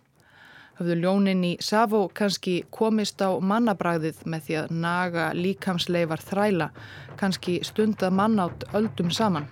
Hafðu 0.74 0.96
ljónin 1.04 1.44
í 1.46 1.52
Savó 1.62 2.08
kannski 2.18 2.64
komist 2.74 3.22
á 3.22 3.30
mannabræðið 3.38 4.24
með 4.26 4.48
því 4.48 4.56
að 4.64 4.72
naga 4.84 5.28
líkamsleifar 5.38 6.24
þræla, 6.26 6.72
kannski 7.20 7.60
stundað 7.64 8.18
mannátt 8.18 8.66
öldum 8.74 9.14
saman. 9.14 9.46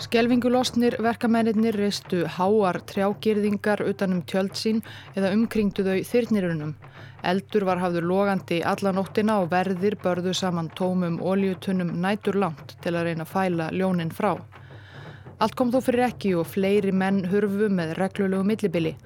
Skelvingulosnir 0.00 0.94
verkamennir 1.04 1.76
reistu 1.76 2.22
háar 2.24 2.78
trjágirðingar 2.88 3.82
utanum 3.84 4.22
tjöld 4.24 4.56
sín 4.56 4.78
eða 5.12 5.34
umkringdu 5.36 5.84
þau 5.84 5.98
þyrnirunum. 6.08 6.70
Eldur 7.20 7.66
var 7.68 7.82
hafður 7.82 8.06
logandi 8.08 8.62
alla 8.64 8.94
nóttina 8.96 9.36
og 9.42 9.50
verðir 9.52 9.98
börðu 10.00 10.32
saman 10.32 10.72
tómum 10.78 11.20
óljutunum 11.20 11.92
nætur 12.00 12.40
langt 12.40 12.78
til 12.80 12.94
að 12.94 13.10
reyna 13.10 13.28
að 13.28 13.32
fæla 13.34 13.68
ljónin 13.76 14.14
frá. 14.16 14.38
Allt 15.36 15.60
kom 15.60 15.68
þó 15.68 15.82
fyrir 15.84 16.06
ekki 16.08 16.32
og 16.40 16.48
fleiri 16.48 16.96
menn 16.96 17.26
hurfu 17.28 17.68
með 17.68 17.98
reglulegu 18.00 18.48
millibili. 18.48 18.96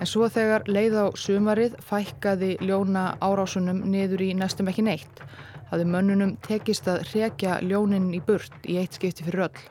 En 0.00 0.08
svo 0.08 0.32
þegar 0.32 0.64
leið 0.64 0.96
á 0.96 1.06
sumarið 1.12 1.76
fækkaði 1.84 2.54
ljóna 2.64 3.10
árásunum 3.20 3.84
niður 3.84 4.24
í 4.24 4.34
næstum 4.38 4.72
ekki 4.72 4.88
neitt. 4.88 5.26
Hafði 5.68 5.92
mönnunum 5.92 6.38
tekist 6.48 6.88
að 6.88 7.04
rekja 7.12 7.60
ljónin 7.60 8.14
í 8.16 8.24
burt 8.24 8.64
í 8.64 8.80
eitt 8.80 8.96
skipti 8.96 9.28
fyrir 9.28 9.50
öll. 9.50 9.68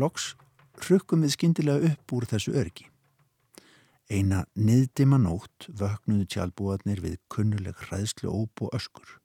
Loks 0.00 0.34
hrukkum 0.84 1.22
við 1.22 1.36
skindilega 1.36 1.92
upp 1.92 2.14
úr 2.16 2.26
þessu 2.30 2.54
örgi. 2.58 2.88
Eina 4.10 4.42
niðdima 4.54 5.16
nótt 5.16 5.68
vöknuðu 5.68 6.26
tjálbúarnir 6.28 7.00
við 7.00 7.16
kunnuleg 7.32 7.78
hræðslu 7.86 8.28
og 8.28 8.74
öskur 8.76 9.20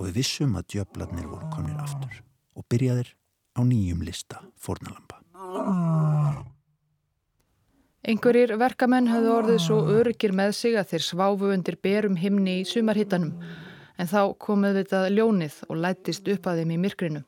og 0.00 0.08
við 0.08 0.16
vissum 0.22 0.56
að 0.56 0.66
djöflarnir 0.74 1.28
voru 1.28 1.48
konir 1.52 1.78
aftur 1.78 2.22
og 2.56 2.64
byrjaðir 2.72 3.12
á 3.54 3.60
nýjum 3.62 4.02
lista 4.06 4.40
fornalampa. 4.56 5.20
Einhverjir 8.00 8.54
verkamenn 8.56 9.10
hafðu 9.12 9.32
orðið 9.36 9.58
svo 9.60 9.80
örgir 9.92 10.32
með 10.32 10.54
sig 10.56 10.78
að 10.80 10.94
þeir 10.94 11.04
sváfu 11.04 11.50
undir 11.52 11.76
berum 11.84 12.16
himni 12.16 12.62
í 12.62 12.68
sumarhittanum 12.68 13.34
en 14.00 14.08
þá 14.08 14.32
komuð 14.40 14.80
þetta 14.80 15.02
ljónið 15.12 15.58
og 15.68 15.82
lættist 15.84 16.30
upp 16.32 16.48
að 16.48 16.62
þeim 16.62 16.72
í 16.72 16.78
myrkrinu. 16.86 17.20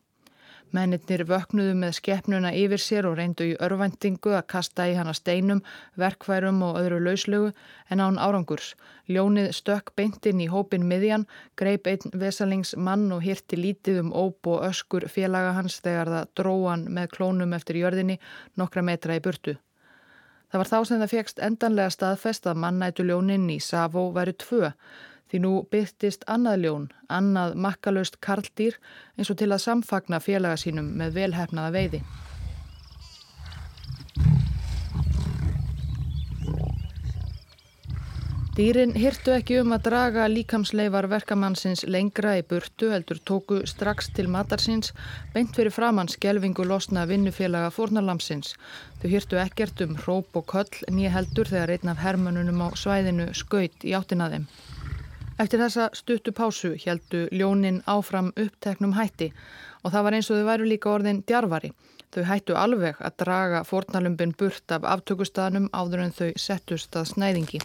Mennirnir 0.73 1.27
vöknuðu 1.29 1.75
með 1.77 1.91
skeppnuna 1.99 2.51
yfir 2.57 2.81
sér 2.81 3.05
og 3.11 3.19
reyndu 3.19 3.45
í 3.51 3.57
örvendingu 3.61 4.33
að 4.33 4.47
kasta 4.55 4.87
í 4.89 4.95
hana 4.97 5.13
steinum, 5.13 5.61
verkværum 6.01 6.63
og 6.65 6.79
öðru 6.81 7.01
lauslögu 7.05 7.51
en 7.93 8.01
án 8.01 8.17
árangurs. 8.17 8.71
Ljónið 9.13 9.51
stökk 9.59 9.93
beintinn 10.01 10.41
í 10.41 10.49
hópin 10.49 10.87
miðjan, 10.89 11.27
greip 11.61 11.91
einn 11.93 12.17
vesalings 12.17 12.73
mann 12.77 13.13
og 13.13 13.21
hirti 13.27 13.61
lítið 13.61 14.01
um 14.07 14.15
óp 14.17 14.49
og 14.49 14.65
öskur 14.71 15.05
félaga 15.13 15.53
hans 15.59 15.77
þegar 15.85 16.15
það 16.15 16.33
dróan 16.41 16.89
með 16.89 17.13
klónum 17.19 17.53
eftir 17.53 17.83
jörðinni 17.83 18.17
nokkra 18.57 18.87
metra 18.89 19.21
í 19.21 19.25
burtu. 19.25 19.59
Það 20.53 20.61
var 20.61 20.69
þá 20.69 20.79
sem 20.85 20.99
það 21.01 21.13
fegst 21.13 21.39
endanlega 21.41 21.93
staðfest 21.93 22.49
að 22.49 22.59
mannætu 22.65 23.05
ljóninn 23.09 23.47
í 23.53 23.61
Savó 23.61 24.09
væri 24.13 24.33
tvö, 24.41 24.73
Því 25.33 25.39
nú 25.41 25.51
byrtist 25.73 26.27
annað 26.29 26.59
ljón, 26.61 26.83
annað 27.09 27.55
makkalöst 27.65 28.19
karldýr 28.21 28.75
eins 29.17 29.31
og 29.33 29.39
til 29.41 29.49
að 29.49 29.63
samfagna 29.65 30.19
félaga 30.21 30.59
sínum 30.61 30.91
með 31.01 31.15
velhæfnaða 31.17 31.71
veiði. 31.73 32.01
Dýrin 38.53 38.93
hirtu 39.01 39.33
ekki 39.33 39.57
um 39.63 39.73
að 39.73 39.87
draga 39.87 40.27
líkamsleifar 40.29 41.07
verkamannsins 41.09 41.87
lengra 41.89 42.35
í 42.37 42.43
burtu 42.45 42.91
heldur 42.93 43.23
tóku 43.31 43.63
strax 43.71 44.11
til 44.13 44.29
matarsins 44.35 44.93
beint 45.33 45.57
fyrir 45.57 45.73
framann 45.73 46.13
skjelvingu 46.13 46.69
losna 46.69 47.07
vinnufélaga 47.09 47.73
fórnalamsins. 47.73 48.53
Þau 49.01 49.09
hirtu 49.15 49.41
ekkert 49.41 49.81
um 49.87 49.97
hróp 50.05 50.37
og 50.37 50.45
köll 50.53 50.85
nýja 50.93 51.17
heldur 51.17 51.49
þegar 51.49 51.73
einn 51.79 51.95
af 51.95 52.05
hermönunum 52.05 52.61
á 52.61 52.69
svæðinu 52.77 53.33
skaut 53.33 53.89
í 53.89 53.97
áttinaðum. 53.97 54.45
Eftir 55.43 55.59
þessa 55.59 55.89
stuttu 55.99 56.31
pásu 56.39 56.69
heldu 56.79 57.25
ljónin 57.35 57.81
áfram 57.91 58.29
uppteknum 58.39 58.93
hætti 58.95 59.33
og 59.83 59.91
það 59.91 60.05
var 60.07 60.17
eins 60.19 60.29
og 60.31 60.39
þau 60.39 60.47
væru 60.47 60.69
líka 60.71 60.91
orðin 60.93 61.23
djarfari. 61.27 61.73
Þau 62.15 62.23
hættu 62.29 62.55
alveg 62.61 63.01
að 63.03 63.17
draga 63.25 63.65
fornalumbin 63.67 64.37
burt 64.39 64.75
af 64.77 64.87
aftökustadanum 64.87 65.67
áður 65.75 66.05
en 66.05 66.15
þau 66.15 66.29
settust 66.39 66.95
að 67.01 67.09
snæðingi. 67.15 67.63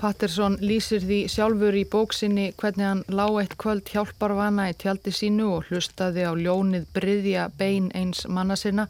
Patterson 0.00 0.54
lýsir 0.62 1.02
því 1.02 1.24
sjálfur 1.28 1.76
í 1.76 1.86
bóksinni 1.92 2.50
hvernig 2.60 2.86
hann 2.86 3.06
lág 3.10 3.42
eitt 3.42 3.58
kvöld 3.60 3.90
hjálparvana 3.90 4.70
í 4.70 4.78
tjaldi 4.78 5.12
sínu 5.12 5.50
og 5.58 5.66
hlustaði 5.68 6.30
á 6.30 6.32
ljónið 6.32 6.86
bryðja 6.94 7.50
bein 7.58 7.90
eins 7.90 8.22
manna 8.30 8.56
sinna 8.56 8.86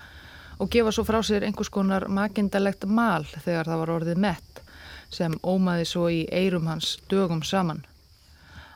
og 0.61 0.69
gefa 0.69 0.93
svo 0.93 1.07
frá 1.09 1.23
sér 1.25 1.47
einhvers 1.47 1.73
konar 1.73 2.09
makindalegt 2.13 2.85
mal 2.85 3.25
þegar 3.33 3.71
það 3.71 3.81
var 3.83 3.93
orðið 3.97 4.19
mett 4.27 4.61
sem 5.11 5.39
ómaði 5.43 5.87
svo 5.89 6.09
í 6.13 6.21
eirum 6.31 6.69
hans 6.71 6.99
dögum 7.11 7.41
saman. 7.43 7.81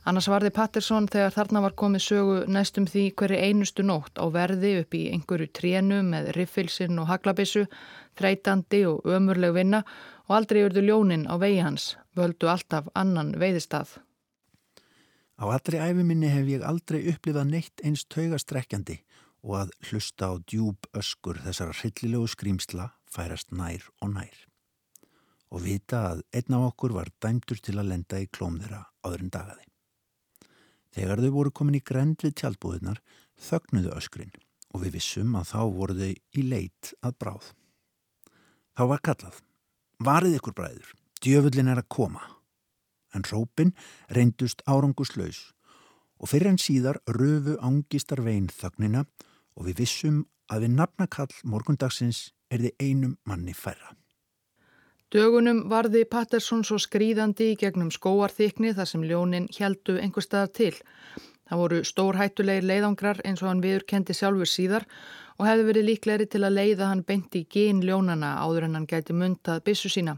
Annars 0.04 0.26
varði 0.28 0.50
Patterson 0.52 1.06
þegar 1.08 1.32
þarna 1.32 1.62
var 1.64 1.76
komið 1.80 2.02
sögu 2.04 2.40
næstum 2.52 2.88
því 2.88 3.04
hverju 3.20 3.38
einustu 3.40 3.84
nótt 3.86 4.18
á 4.20 4.28
verði 4.32 4.74
upp 4.82 4.96
í 4.96 5.04
einhverju 5.14 5.48
trénu 5.56 6.00
með 6.04 6.32
riffilsinn 6.36 6.98
og 7.00 7.08
haglabissu, 7.08 7.64
þreytandi 8.18 8.82
og 8.90 9.06
ömurleg 9.08 9.54
vinna 9.56 9.84
og 10.26 10.36
aldrei 10.40 10.64
urðu 10.66 10.84
ljónin 10.84 11.24
á 11.24 11.40
vegi 11.40 11.62
hans, 11.64 11.94
völdu 12.16 12.50
alltaf 12.52 12.90
annan 12.92 13.32
veiðistað. 13.40 13.96
Á 15.40 15.44
allri 15.48 15.80
æfiminni 15.80 16.28
hef 16.32 16.52
ég 16.52 16.68
aldrei 16.68 17.00
upplifað 17.14 17.50
neitt 17.54 17.84
einst 17.84 18.10
taugastrekkjandi 18.12 19.00
og 19.44 19.58
að 19.60 19.74
hlusta 19.90 20.32
á 20.32 20.34
djúb 20.48 20.88
öskur 20.96 21.38
þessara 21.44 21.76
hryllilegu 21.76 22.30
skrýmsla 22.32 22.88
færast 23.12 23.52
nær 23.52 23.84
og 24.00 24.14
nær. 24.16 24.34
Og 25.52 25.62
vita 25.66 26.00
að 26.14 26.24
einn 26.34 26.56
af 26.56 26.68
okkur 26.72 26.96
var 26.96 27.12
dæmtur 27.22 27.60
til 27.60 27.76
að 27.78 27.90
lenda 27.92 28.22
í 28.24 28.30
klóm 28.32 28.56
þeirra 28.62 28.82
áður 29.04 29.26
en 29.26 29.34
dagaði. 29.36 29.66
Þegar 30.94 31.22
þau 31.22 31.32
voru 31.36 31.52
komin 31.52 31.78
í 31.78 31.84
grend 31.84 32.24
við 32.24 32.36
tjálbúðunar 32.40 33.02
þögnuðu 33.48 33.92
öskrin 33.98 34.32
og 34.74 34.82
við 34.82 34.96
vissum 34.96 35.36
að 35.38 35.50
þá 35.52 35.60
voru 35.76 35.98
þau 36.00 36.12
í 36.14 36.46
leit 36.48 36.94
að 37.04 37.18
bráð. 37.20 37.50
Þá 38.74 38.82
var 38.90 39.04
kallað. 39.06 39.42
Varið 40.04 40.38
ykkur 40.40 40.56
bræður, 40.58 40.88
djöfullin 41.22 41.70
er 41.70 41.82
að 41.84 41.92
koma 41.94 42.24
en 43.14 43.22
rópin 43.30 43.70
reyndust 44.10 44.64
áranguslaus 44.66 45.52
og 46.18 46.30
fyrir 46.30 46.50
en 46.50 46.60
síðar 46.60 46.98
röfu 47.06 47.56
ángistar 47.62 48.22
veginn 48.24 48.50
þögnina 48.50 49.04
og 49.56 49.68
við 49.68 49.84
vissum 49.84 50.22
að 50.52 50.66
við 50.66 50.78
nafnakall 50.78 51.34
morgundagsins 51.44 52.30
er 52.50 52.64
þið 52.64 52.88
einum 52.88 53.14
manni 53.24 53.54
færra. 53.56 53.94
Dögunum 55.14 55.68
varði 55.70 56.02
Pattersson 56.10 56.64
svo 56.66 56.80
skrýðandi 56.82 57.52
í 57.52 57.58
gegnum 57.60 57.92
skóarþykni 57.94 58.72
þar 58.74 58.88
sem 58.90 59.04
ljónin 59.06 59.46
heldu 59.58 59.94
einhver 60.02 60.26
staðar 60.26 60.50
til. 60.58 60.72
Það 61.44 61.60
voru 61.60 61.78
stórhættulegir 61.86 62.66
leiðangrar 62.66 63.20
eins 63.22 63.42
og 63.44 63.52
hann 63.52 63.62
viðurkendi 63.62 64.16
sjálfur 64.16 64.50
síðar 64.50 64.88
og 65.38 65.46
hefði 65.46 65.66
verið 65.68 65.88
líklegri 65.90 66.26
til 66.32 66.42
að 66.42 66.56
leiða 66.58 66.90
hann 66.90 67.04
beinti 67.06 67.44
í 67.44 67.48
gín 67.50 67.84
ljónana 67.84 68.36
áður 68.42 68.68
en 68.68 68.78
hann 68.80 68.90
gæti 68.90 69.14
muntað 69.14 69.62
bissu 69.68 69.92
sína. 69.92 70.16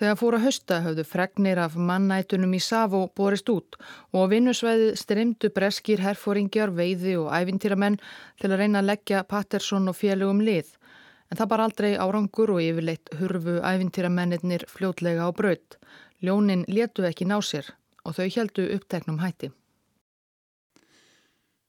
Þegar 0.00 0.16
fóra 0.18 0.38
hösta 0.40 0.78
höfðu 0.82 1.04
fregnir 1.04 1.60
af 1.60 1.74
mannætunum 1.76 2.54
í 2.56 2.60
Savo 2.64 3.02
borist 3.16 3.50
út 3.52 3.76
og 4.10 4.24
á 4.24 4.30
vinnusvæði 4.32 4.94
stremdu 4.96 5.50
breskir 5.52 6.00
herfóringjar, 6.00 6.72
veiði 6.72 7.18
og 7.20 7.28
ævintýramenn 7.30 7.98
til 8.40 8.50
að 8.50 8.62
reyna 8.62 8.80
að 8.80 8.88
leggja 8.88 9.24
Patterson 9.28 9.90
og 9.92 9.98
félögum 9.98 10.40
lið. 10.42 10.70
En 11.30 11.38
það 11.38 11.50
bar 11.52 11.64
aldrei 11.66 11.90
árangur 11.96 12.54
og 12.56 12.62
yfirleitt 12.64 13.12
hurfu 13.20 13.58
ævintýramennir 13.60 14.64
fljótlega 14.68 15.28
á 15.28 15.30
braut. 15.32 15.76
Ljónin 16.24 16.64
letu 16.68 17.04
ekki 17.04 17.28
ná 17.28 17.38
sér 17.44 17.68
og 18.04 18.16
þau 18.16 18.28
heldu 18.36 18.66
uppteknum 18.74 19.20
hætti. 19.20 19.52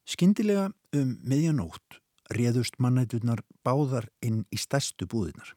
Skindilega 0.07 0.71
um 0.95 1.13
miðjanótt 1.23 1.99
réðust 2.33 2.79
mannætunar 2.79 3.43
báðar 3.63 4.09
inn 4.23 4.43
í 4.51 4.57
stærstu 4.59 5.07
búðinar 5.07 5.53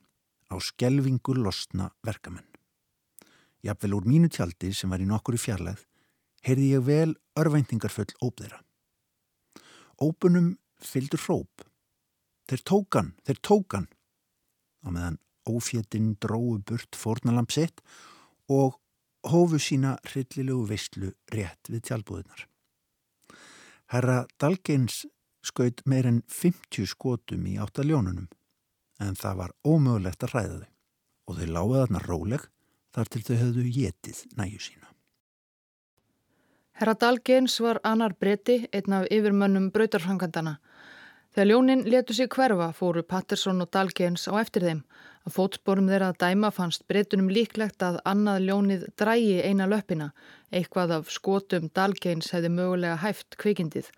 á 0.50 0.57
skelvingur 0.62 1.38
losna 1.42 1.90
verkamenn. 2.07 2.56
Jafnvel 3.66 3.98
úr 3.98 4.07
mínu 4.07 4.31
tjaldi 4.31 4.72
sem 4.74 4.92
var 4.92 5.02
í 5.02 5.09
nokkuri 5.09 5.40
fjarlæð 5.40 5.83
heyrði 6.46 6.66
ég 6.76 6.85
vel 6.87 7.12
örvæntingarfull 7.38 8.12
óbðera. 8.22 8.61
Ópunum 9.98 10.55
fylgdur 10.83 11.22
hróp. 11.24 11.64
Þeir 12.46 12.62
tókan, 12.70 13.14
þeir 13.26 13.40
tókan. 13.42 13.87
Á 14.87 14.88
meðan 14.94 15.18
ófjettin 15.46 16.14
dróðu 16.22 16.61
burt 16.68 16.98
fórnalamp 16.98 17.50
sitt 17.55 17.83
og 18.52 18.79
hófu 19.26 19.59
sína 19.62 19.96
hryllilegu 20.07 20.66
veistlu 20.70 21.11
rétt 21.35 21.70
við 21.72 21.88
tjálbúðunar. 21.88 22.46
Herra 23.90 24.24
Dalgeins 24.38 25.05
skaut 25.46 25.83
meir 25.87 26.07
en 26.07 26.22
50 26.31 26.87
skotum 26.90 27.46
í 27.46 27.57
áttaljónunum 27.62 28.29
en 29.02 29.18
það 29.18 29.40
var 29.42 29.55
ómögulegt 29.66 30.26
að 30.26 30.35
ræða 30.35 30.59
þau 30.61 30.72
og 31.26 31.38
þau 31.38 31.48
láði 31.57 31.81
þarna 31.81 32.02
róleg 32.07 32.46
þar 32.96 33.12
til 33.12 33.24
þau 33.26 33.37
höfðu 33.37 33.70
getið 33.76 34.22
næju 34.38 34.61
sína. 34.64 34.92
Herra 36.76 36.92
Dalgens 36.92 37.56
var 37.64 37.80
annar 37.88 38.12
breyti, 38.20 38.66
einn 38.72 38.92
af 38.92 39.06
yfirmönnum 39.12 39.70
brautarfrankandana. 39.72 40.59
Þegar 41.32 41.48
ljónin 41.50 41.85
letu 41.88 42.14
sig 42.16 42.28
hverfa 42.32 42.70
fóru 42.76 43.02
Patterson 43.04 43.61
og 43.64 43.70
Dalgens 43.72 44.24
á 44.28 44.37
eftir 44.40 44.64
þeim. 44.64 44.82
Að 45.28 45.35
fótsporum 45.37 45.88
þeirra 45.88 46.11
að 46.12 46.20
dæma 46.22 46.50
fannst 46.52 46.87
breytunum 46.88 47.28
líklegt 47.32 47.85
að 47.85 47.98
annað 48.09 48.44
ljónið 48.48 48.87
drægi 48.96 49.40
eina 49.44 49.68
löppina. 49.68 50.11
Eitthvað 50.52 50.94
af 50.98 51.12
skotum 51.12 51.68
Dalgens 51.76 52.32
hefði 52.32 52.52
mögulega 52.56 53.00
hæft 53.04 53.37
kvikindið. 53.40 53.88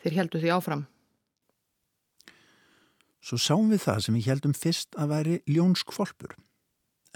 Þeir 0.00 0.18
heldu 0.20 0.40
því 0.40 0.54
áfram. 0.56 0.86
Svo 3.20 3.40
sáum 3.40 3.72
við 3.72 3.84
það 3.88 4.02
sem 4.04 4.16
við 4.20 4.28
heldum 4.30 4.56
fyrst 4.56 4.96
að 4.96 5.12
væri 5.12 5.38
ljónskvolpur 5.50 6.36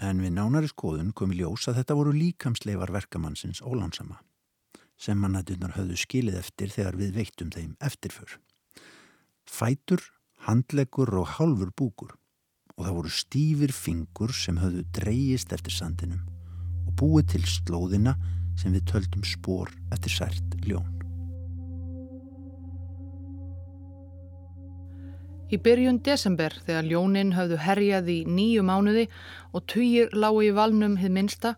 en 0.01 0.21
við 0.23 0.33
nánari 0.35 0.69
skoðun 0.71 1.13
kom 1.13 1.33
í 1.33 1.39
ljós 1.39 1.67
að 1.69 1.81
þetta 1.81 1.97
voru 1.99 2.13
líkamsleifar 2.15 2.93
verkamannsins 2.95 3.61
ólánsama 3.61 4.19
sem 5.01 5.17
mannættunar 5.17 5.73
höfðu 5.77 5.97
skilið 5.97 6.37
eftir 6.41 6.73
þegar 6.73 6.97
við 6.99 7.15
veittum 7.17 7.49
þeim 7.53 7.71
eftirför. 7.81 8.35
Fætur, 9.49 10.03
handleggur 10.45 11.09
og 11.17 11.37
hálfur 11.37 11.73
búkur 11.73 12.13
og 12.77 12.85
það 12.85 12.97
voru 12.99 13.13
stífir 13.17 13.73
fingur 13.73 14.33
sem 14.37 14.61
höfðu 14.61 14.85
dreyjist 14.97 15.53
eftir 15.57 15.73
sandinum 15.73 16.21
og 16.85 16.95
búið 17.01 17.33
til 17.35 17.45
slóðina 17.57 18.17
sem 18.61 18.73
við 18.77 18.89
töldum 18.93 19.25
spór 19.25 19.73
eftir 19.89 20.19
sært 20.19 20.59
ljón. 20.67 21.00
Í 25.51 25.57
byrjun 25.59 25.97
desember 25.99 26.53
þegar 26.63 26.85
ljónin 26.87 27.33
hafðu 27.35 27.57
herjað 27.59 28.09
í 28.13 28.17
nýju 28.23 28.61
mánuði 28.63 29.01
og 29.51 29.65
týjir 29.67 30.13
lágu 30.15 30.45
í 30.47 30.51
valnum 30.55 30.95
hið 31.01 31.11
minsta, 31.17 31.51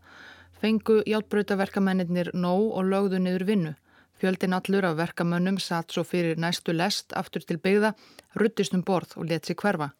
fengu 0.58 1.04
hjálpbrautaverkamennir 1.06 2.32
nóg 2.34 2.72
og 2.74 2.90
lögðu 2.90 3.20
niður 3.22 3.46
vinnu. 3.52 3.74
Fjöldin 4.18 4.58
allur 4.58 4.88
af 4.90 4.98
verkamönnum 4.98 5.60
satt 5.62 5.94
svo 5.94 6.02
fyrir 6.10 6.42
næstu 6.42 6.74
lest 6.74 7.14
aftur 7.14 7.46
til 7.46 7.60
byggða, 7.62 7.94
ruttist 8.42 8.74
um 8.74 8.82
borð 8.82 9.14
og 9.20 9.30
let 9.30 9.46
sér 9.46 9.62
hverfa. 9.62 9.92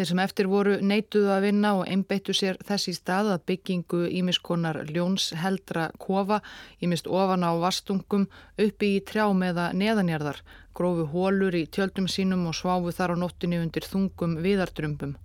Þeir 0.00 0.08
sem 0.08 0.20
eftir 0.22 0.46
voru 0.48 0.74
neituðu 0.80 1.26
að 1.28 1.42
vinna 1.44 1.70
og 1.76 1.82
einbeittu 1.92 2.32
sér 2.32 2.56
þessi 2.64 2.94
stað 2.96 3.26
að 3.34 3.42
byggingu 3.50 3.98
ímiskonar 4.16 4.78
ljónsheldra 4.88 5.90
kofa, 6.00 6.38
ímist 6.80 7.04
ofan 7.04 7.44
á 7.44 7.52
vastungum, 7.60 8.24
uppi 8.56 8.94
í 8.94 9.02
trjám 9.04 9.44
eða 9.50 9.66
neðanjarðar, 9.76 10.40
grófu 10.72 11.04
hólur 11.12 11.58
í 11.60 11.66
tjöldum 11.68 12.08
sínum 12.08 12.48
og 12.48 12.56
sváfu 12.56 12.96
þar 12.96 13.12
á 13.12 13.16
nóttinni 13.26 13.60
undir 13.60 13.84
þungum 13.84 14.40
viðardrömbum. 14.40 15.18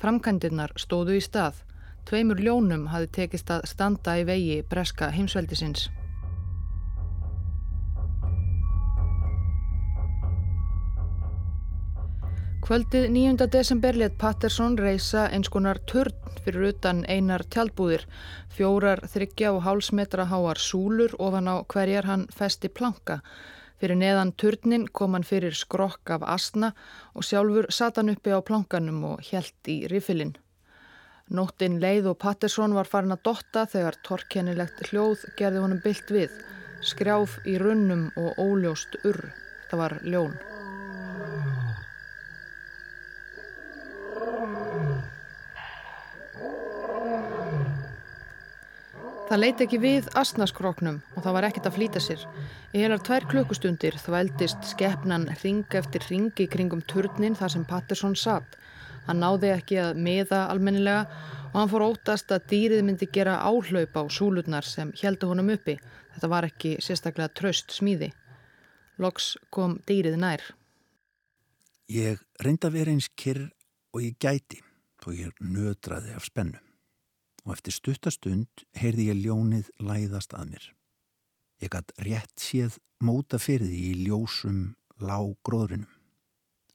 Framkændirnar 0.00 0.72
stóðu 0.80 1.20
í 1.20 1.26
stað. 1.28 1.60
Tveimur 2.08 2.40
ljónum 2.40 2.88
hafi 2.96 3.12
tekist 3.20 3.52
að 3.52 3.68
standa 3.68 4.16
í 4.16 4.24
vegi 4.24 4.62
breska 4.64 5.12
heimsveldisins. 5.12 5.90
Kvöldið 12.66 13.04
9. 13.14 13.46
desember 13.46 13.94
let 13.94 14.16
Patterson 14.18 14.72
reysa 14.74 15.28
eins 15.30 15.46
konar 15.54 15.78
törn 15.86 16.40
fyrir 16.42 16.72
utan 16.72 17.04
einar 17.06 17.44
tjaldbúðir, 17.46 18.02
fjórar 18.50 19.04
þryggja 19.06 19.52
og 19.54 19.60
hálsmetra 19.62 20.24
háar 20.26 20.58
súlur 20.58 21.14
ofan 21.22 21.46
á 21.46 21.62
hverjar 21.62 22.08
hann 22.10 22.24
festi 22.34 22.66
planka. 22.66 23.20
Fyrir 23.78 24.00
neðan 24.00 24.32
törnin 24.34 24.88
kom 24.90 25.14
hann 25.14 25.28
fyrir 25.28 25.54
skrokk 25.54 26.10
af 26.16 26.26
asna 26.26 26.72
og 27.14 27.28
sjálfur 27.28 27.70
sat 27.70 28.02
hann 28.02 28.10
uppi 28.16 28.34
á 28.34 28.42
plankanum 28.42 28.98
og 29.12 29.22
helt 29.30 29.70
í 29.70 29.78
rifilinn. 29.86 30.34
Nóttin 31.30 31.78
leið 31.78 32.10
og 32.16 32.18
Patterson 32.18 32.74
var 32.74 32.90
farin 32.90 33.14
að 33.14 33.22
dotta 33.30 33.68
þegar 33.70 34.02
torkennilegt 34.10 34.90
hljóð 34.90 35.22
gerði 35.38 35.62
honum 35.62 35.84
byllt 35.86 36.10
við, 36.18 36.34
skrjáf 36.82 37.38
í 37.46 37.60
runnum 37.62 38.08
og 38.18 38.42
óljóst 38.42 38.98
urr. 39.04 39.22
Það 39.70 39.84
var 39.84 40.00
ljón. 40.02 40.55
Það 49.26 49.40
leiti 49.42 49.64
ekki 49.64 49.78
við 49.82 50.08
asnaskroknum 50.14 51.00
og 51.16 51.24
það 51.24 51.34
var 51.34 51.44
ekkert 51.48 51.64
að 51.66 51.74
flýta 51.74 52.00
sér. 52.02 52.20
Í 52.70 52.78
heilar 52.78 53.00
tvær 53.02 53.24
klukkustundir 53.26 53.96
þvældist 53.98 54.68
skeppnan 54.70 55.24
ring 55.40 55.74
eftir 55.74 56.04
ringi 56.06 56.44
kringum 56.46 56.84
turnin 56.86 57.34
þar 57.34 57.50
sem 57.56 57.64
Patterson 57.66 58.14
satt. 58.14 58.54
Hann 59.08 59.18
náði 59.24 59.50
ekki 59.56 59.80
að 59.82 59.98
miða 59.98 60.44
almennilega 60.52 61.08
og 61.48 61.56
hann 61.58 61.72
fór 61.72 61.84
ótast 61.88 62.30
að 62.36 62.46
dýrið 62.52 62.84
myndi 62.86 63.08
gera 63.16 63.40
áhlaup 63.42 63.98
á 63.98 64.02
súlurnar 64.06 64.68
sem 64.68 64.92
heldu 65.00 65.32
honum 65.32 65.50
uppi. 65.56 65.74
Þetta 66.14 66.30
var 66.30 66.46
ekki 66.46 66.76
sérstaklega 66.86 67.34
tröst 67.34 67.74
smíði. 67.74 68.12
Loks 69.02 69.32
kom 69.50 69.80
dýrið 69.90 70.20
nær. 70.22 70.44
Ég 71.90 72.22
reynda 72.38 72.70
að 72.70 72.78
vera 72.78 72.94
eins 72.94 73.10
kyrr 73.10 73.48
og 73.90 74.06
ég 74.06 74.14
gæti 74.22 74.62
og 75.02 75.18
ég 75.18 75.34
nötraði 75.42 76.14
af 76.14 76.30
spennu 76.30 76.65
og 77.46 77.54
eftir 77.54 77.76
stuttastund 77.76 78.64
heyrði 78.76 79.10
ég 79.12 79.20
ljónið 79.22 79.70
læðast 79.78 80.34
að 80.34 80.50
mér. 80.50 80.64
Ég 81.62 81.70
gætt 81.72 81.94
rétt 82.02 82.42
séð 82.42 82.80
móta 83.00 83.38
fyrir 83.40 83.70
því 83.70 83.82
í 83.92 84.02
ljósum 84.08 84.74
lág 85.00 85.36
gróðrinum 85.46 85.92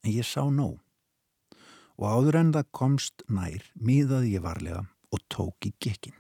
en 0.02 0.16
ég 0.16 0.26
sá 0.26 0.48
nóg 0.48 0.80
og 2.02 2.08
áður 2.08 2.40
en 2.40 2.54
það 2.56 2.72
komst 2.74 3.26
nær 3.30 3.68
miðaði 3.76 4.38
ég 4.38 4.46
varlega 4.46 4.86
og 5.12 5.22
tók 5.30 5.68
í 5.68 5.74
gekkin. 5.84 6.16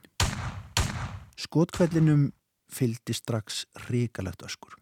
Skotkvellinum 1.39 2.29
fyldi 2.71 3.15
strax 3.17 3.63
ríkalegt 3.87 4.43
öskur 4.45 4.75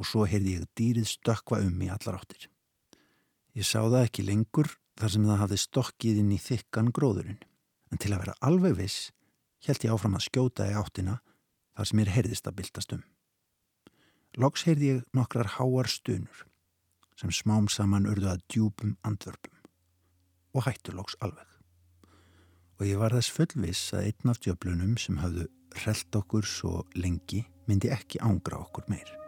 og 0.00 0.08
svo 0.08 0.24
heyrði 0.24 0.60
ég 0.60 0.70
dýrið 0.78 1.10
stökva 1.10 1.60
um 1.66 1.82
í 1.84 1.90
allar 1.92 2.22
áttir. 2.22 2.46
Ég 3.52 3.66
sá 3.66 3.82
það 3.82 4.06
ekki 4.06 4.24
lengur 4.30 4.70
þar 4.96 5.12
sem 5.12 5.26
það 5.26 5.40
hafði 5.42 5.62
stokkið 5.66 6.20
inn 6.22 6.32
í 6.32 6.40
þykkan 6.40 6.92
gróðurinn 6.94 7.40
en 7.90 7.98
til 8.00 8.12
að 8.14 8.24
vera 8.24 8.38
alveg 8.46 8.76
viss 8.78 9.10
held 9.66 9.84
ég 9.84 9.94
áfram 9.94 10.16
að 10.16 10.26
skjóta 10.28 10.68
í 10.70 10.76
áttina 10.78 11.18
þar 11.76 11.90
sem 11.90 12.02
ég 12.02 12.12
heyrðist 12.14 12.48
að 12.48 12.56
byltast 12.60 12.94
um. 12.96 13.02
Loks 14.40 14.64
heyrði 14.68 14.90
ég 14.94 15.04
nokkrar 15.16 15.54
háar 15.58 15.90
stunur 15.90 16.46
sem 17.20 17.32
smám 17.34 17.68
saman 17.68 18.08
urðu 18.08 18.30
að 18.32 18.44
djúpum 18.48 18.96
andvörpum 19.04 19.56
og 20.56 20.66
hættu 20.66 20.94
loks 20.96 21.18
alveg. 21.20 21.46
Og 22.80 22.86
ég 22.88 23.00
var 23.00 23.12
þess 23.12 23.34
fullviss 23.34 23.94
að 23.94 24.08
einn 24.08 24.32
af 24.32 24.40
djöflunum 24.40 24.96
sem 24.98 25.20
hafðu 25.20 25.50
relt 25.84 26.16
okkur 26.16 26.48
svo 26.48 26.84
lengi 26.96 27.44
myndi 27.68 27.92
ekki 27.92 28.22
ángra 28.24 28.62
okkur 28.64 28.88
meir. 28.90 29.19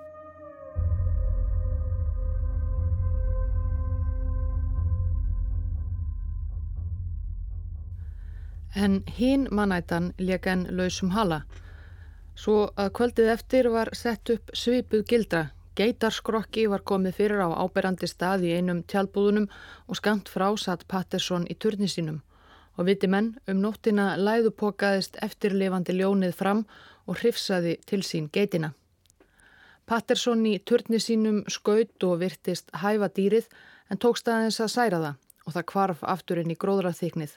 En 8.75 9.03
hín 9.19 9.49
mannætan 9.51 10.13
leik 10.19 10.47
enn 10.49 10.65
lausum 10.77 11.11
hala. 11.13 11.43
Svo 12.35 12.71
að 12.81 12.93
kvöldið 12.97 13.33
eftir 13.35 13.69
var 13.69 13.91
sett 13.93 14.31
upp 14.33 14.53
svipuð 14.57 15.05
gildra. 15.11 15.43
Geitarskroki 15.77 16.65
var 16.69 16.85
komið 16.89 17.19
fyrir 17.19 17.43
á 17.45 17.49
áberandi 17.53 18.09
stað 18.09 18.47
í 18.49 18.55
einum 18.57 18.81
tjálbúðunum 18.89 19.51
og 19.89 20.01
skamt 20.01 20.33
frá 20.33 20.47
satt 20.57 20.87
Pattersson 20.89 21.45
í 21.53 21.55
turni 21.55 21.89
sínum. 21.89 22.23
Og 22.79 22.89
viti 22.89 23.09
menn 23.13 23.35
um 23.49 23.61
nóttina 23.61 24.17
læðupokaðist 24.17 25.21
eftirlifandi 25.21 25.97
ljónið 25.99 26.33
fram 26.33 26.65
og 27.07 27.21
hrifsaði 27.21 27.77
til 27.85 28.01
sín 28.01 28.33
geitina. 28.33 28.73
Pattersson 29.85 30.47
í 30.49 30.59
turni 30.65 31.01
sínum 31.01 31.45
skaut 31.49 32.09
og 32.09 32.21
virtist 32.25 32.73
hæfa 32.73 33.13
dýrið 33.13 33.53
en 33.91 34.01
tók 34.01 34.17
staðins 34.17 34.61
að 34.65 34.75
særa 34.77 35.05
það 35.05 35.17
og 35.45 35.57
það 35.57 35.71
kvarf 35.73 36.05
aftur 36.17 36.41
inn 36.41 36.53
í 36.55 36.57
gróðraþyknið. 36.57 37.33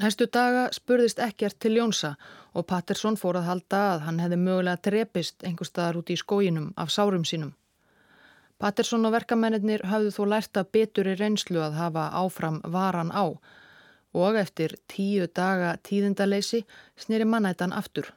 Næstu 0.00 0.24
daga 0.32 0.68
spurðist 0.72 1.18
ekkert 1.20 1.58
til 1.60 1.74
Jónsa 1.76 2.14
og 2.56 2.64
Pattersson 2.70 3.18
fór 3.20 3.36
að 3.36 3.48
halda 3.50 3.80
að 3.94 4.04
hann 4.06 4.20
hefði 4.22 4.38
mögulega 4.40 4.80
drepist 4.86 5.44
einhver 5.44 5.68
staðar 5.68 5.98
út 6.00 6.12
í 6.14 6.16
skóginum 6.16 6.70
af 6.80 6.92
sárum 6.94 7.26
sínum. 7.28 7.50
Pattersson 8.60 9.04
og 9.04 9.12
verkamennir 9.12 9.84
hafðu 9.90 10.14
þó 10.16 10.22
lært 10.32 10.56
að 10.56 10.70
betur 10.76 11.10
í 11.12 11.18
reynslu 11.20 11.60
að 11.60 11.76
hafa 11.82 12.06
áfram 12.22 12.62
varan 12.64 13.12
á 13.12 13.28
og 14.16 14.40
eftir 14.40 14.78
tíu 14.88 15.28
daga 15.36 15.76
tíðindaleysi 15.84 16.62
snýri 16.96 17.28
mannættan 17.28 17.76
aftur. 17.76 18.08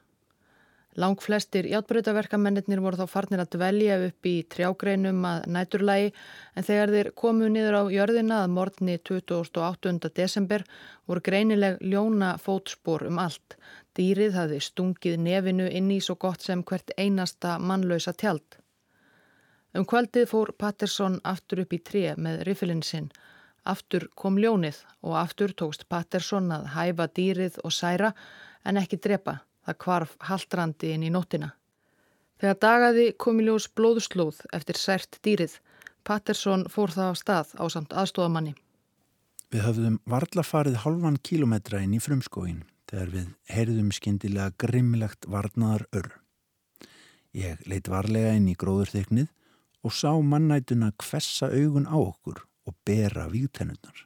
Lang 0.95 1.17
flestir 1.17 1.65
játbreytaverkamennir 1.71 2.82
voru 2.84 2.99
þá 2.99 3.10
farnir 3.10 3.41
að 3.41 3.56
dvelja 3.56 3.95
upp 4.08 4.27
í 4.29 4.34
trjágreinum 4.45 5.23
að 5.25 5.45
næturlægi 5.56 6.10
en 6.53 6.65
þegar 6.67 6.91
þeir 6.93 7.08
komu 7.17 7.47
niður 7.49 7.77
á 7.82 7.84
jörðina 7.89 8.41
að 8.43 8.51
morgni 8.53 8.97
28. 9.10 10.12
desember 10.13 10.63
voru 11.10 11.23
greinileg 11.25 11.79
ljóna 11.82 12.36
fótspor 12.38 13.08
um 13.08 13.17
allt. 13.23 13.56
Dýrið 13.97 14.38
hafði 14.38 14.60
stungið 14.62 15.17
nefinu 15.25 15.65
inn 15.65 15.89
í 15.93 15.97
svo 16.01 16.13
gott 16.21 16.45
sem 16.45 16.62
hvert 16.62 16.93
einasta 16.97 17.56
mannlausa 17.58 18.13
tjald. 18.13 18.60
Um 19.73 19.88
kvöldið 19.89 20.27
fór 20.29 20.51
Patterson 20.53 21.17
aftur 21.25 21.63
upp 21.63 21.73
í 21.73 21.79
tré 21.82 22.13
með 22.13 22.43
riffilinn 22.45 22.86
sinn. 22.86 23.08
Aftur 23.65 24.06
kom 24.13 24.38
ljónið 24.38 24.84
og 25.01 25.17
aftur 25.23 25.56
tókst 25.58 25.88
Patterson 25.89 26.51
að 26.53 26.69
hæfa 26.75 27.10
dýrið 27.17 27.58
og 27.63 27.73
særa 27.73 28.13
en 28.63 28.77
ekki 28.77 29.01
drepa. 29.01 29.39
Það 29.63 29.80
kvarf 29.86 30.15
haldrandi 30.30 30.91
inn 30.93 31.06
í 31.08 31.12
nóttina. 31.13 31.54
Þegar 32.41 32.58
dagaði 32.65 33.06
kom 33.15 33.39
í 33.39 33.45
ljós 33.47 33.69
blóðslóð 33.71 34.41
eftir 34.56 34.80
sært 34.80 35.19
dýrið. 35.23 35.60
Pattersson 36.04 36.65
fór 36.67 36.91
það 36.91 37.12
á 37.12 37.15
stað 37.15 37.54
á 37.56 37.63
samt 37.71 37.95
aðstofamanni. 37.95 38.58
Við 39.54 39.63
höfðum 39.63 39.99
varla 40.10 40.43
farið 40.43 40.82
halvan 40.84 41.19
kílometra 41.23 41.80
inn 41.86 41.93
í 41.95 42.02
frumskóin 42.04 42.63
þegar 42.89 43.13
við 43.13 43.30
heyrðum 43.54 43.91
skindilega 43.95 44.52
grimmilegt 44.60 45.28
varnaðar 45.30 45.86
ör. 45.95 46.10
Ég 47.34 47.62
leitt 47.69 47.88
varlega 47.89 48.36
inn 48.38 48.49
í 48.52 48.58
gróðurþyknið 48.60 49.30
og 49.84 49.95
sá 49.95 50.12
mannætuna 50.21 50.91
kvessa 50.99 51.49
augun 51.54 51.88
á 51.89 51.97
okkur 51.97 52.43
og 52.67 52.76
bera 52.86 53.30
vígtennurnar. 53.32 54.06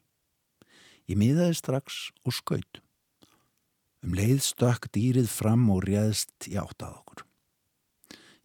Ég 1.07 1.17
miðaði 1.19 1.57
strax 1.57 1.97
og 2.27 2.35
skaut. 2.35 2.81
Um 4.05 4.13
leið 4.17 4.41
stökk 4.45 4.89
dýrið 4.93 5.29
fram 5.31 5.65
og 5.73 5.85
réðst 5.87 6.49
í 6.51 6.57
áttað 6.59 6.99
okkur. 6.99 7.23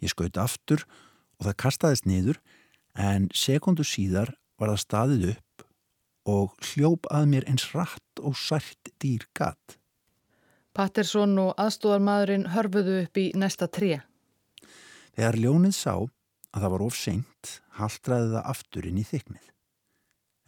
Ég 0.03 0.13
skaut 0.13 0.39
aftur 0.41 0.87
og 1.39 1.47
það 1.47 1.59
kastaðist 1.65 2.09
niður 2.09 2.41
en 2.99 3.29
sekundu 3.37 3.85
síðar 3.87 4.35
var 4.59 4.73
það 4.73 4.83
staðið 4.85 5.29
upp 5.35 5.67
og 6.33 6.57
hljóp 6.71 7.09
að 7.11 7.29
mér 7.33 7.47
eins 7.51 7.67
rætt 7.75 8.23
og 8.23 8.37
sært 8.39 8.93
dýr 9.03 9.27
gatt. 9.37 9.79
Pattersson 10.73 11.35
og 11.43 11.53
aðstóðarmadurinn 11.61 12.49
hörfuðu 12.55 13.03
upp 13.03 13.19
í 13.21 13.27
næsta 13.37 13.69
tré. 13.69 14.01
Þegar 15.13 15.37
ljónið 15.37 15.75
sá 15.77 15.95
að 15.99 16.63
það 16.63 16.73
var 16.75 16.85
of 16.87 16.97
seint, 16.97 17.51
haldraði 17.77 18.31
það 18.33 18.49
aftur 18.55 18.89
inn 18.89 19.01
í 19.03 19.05
þyknið. 19.09 19.47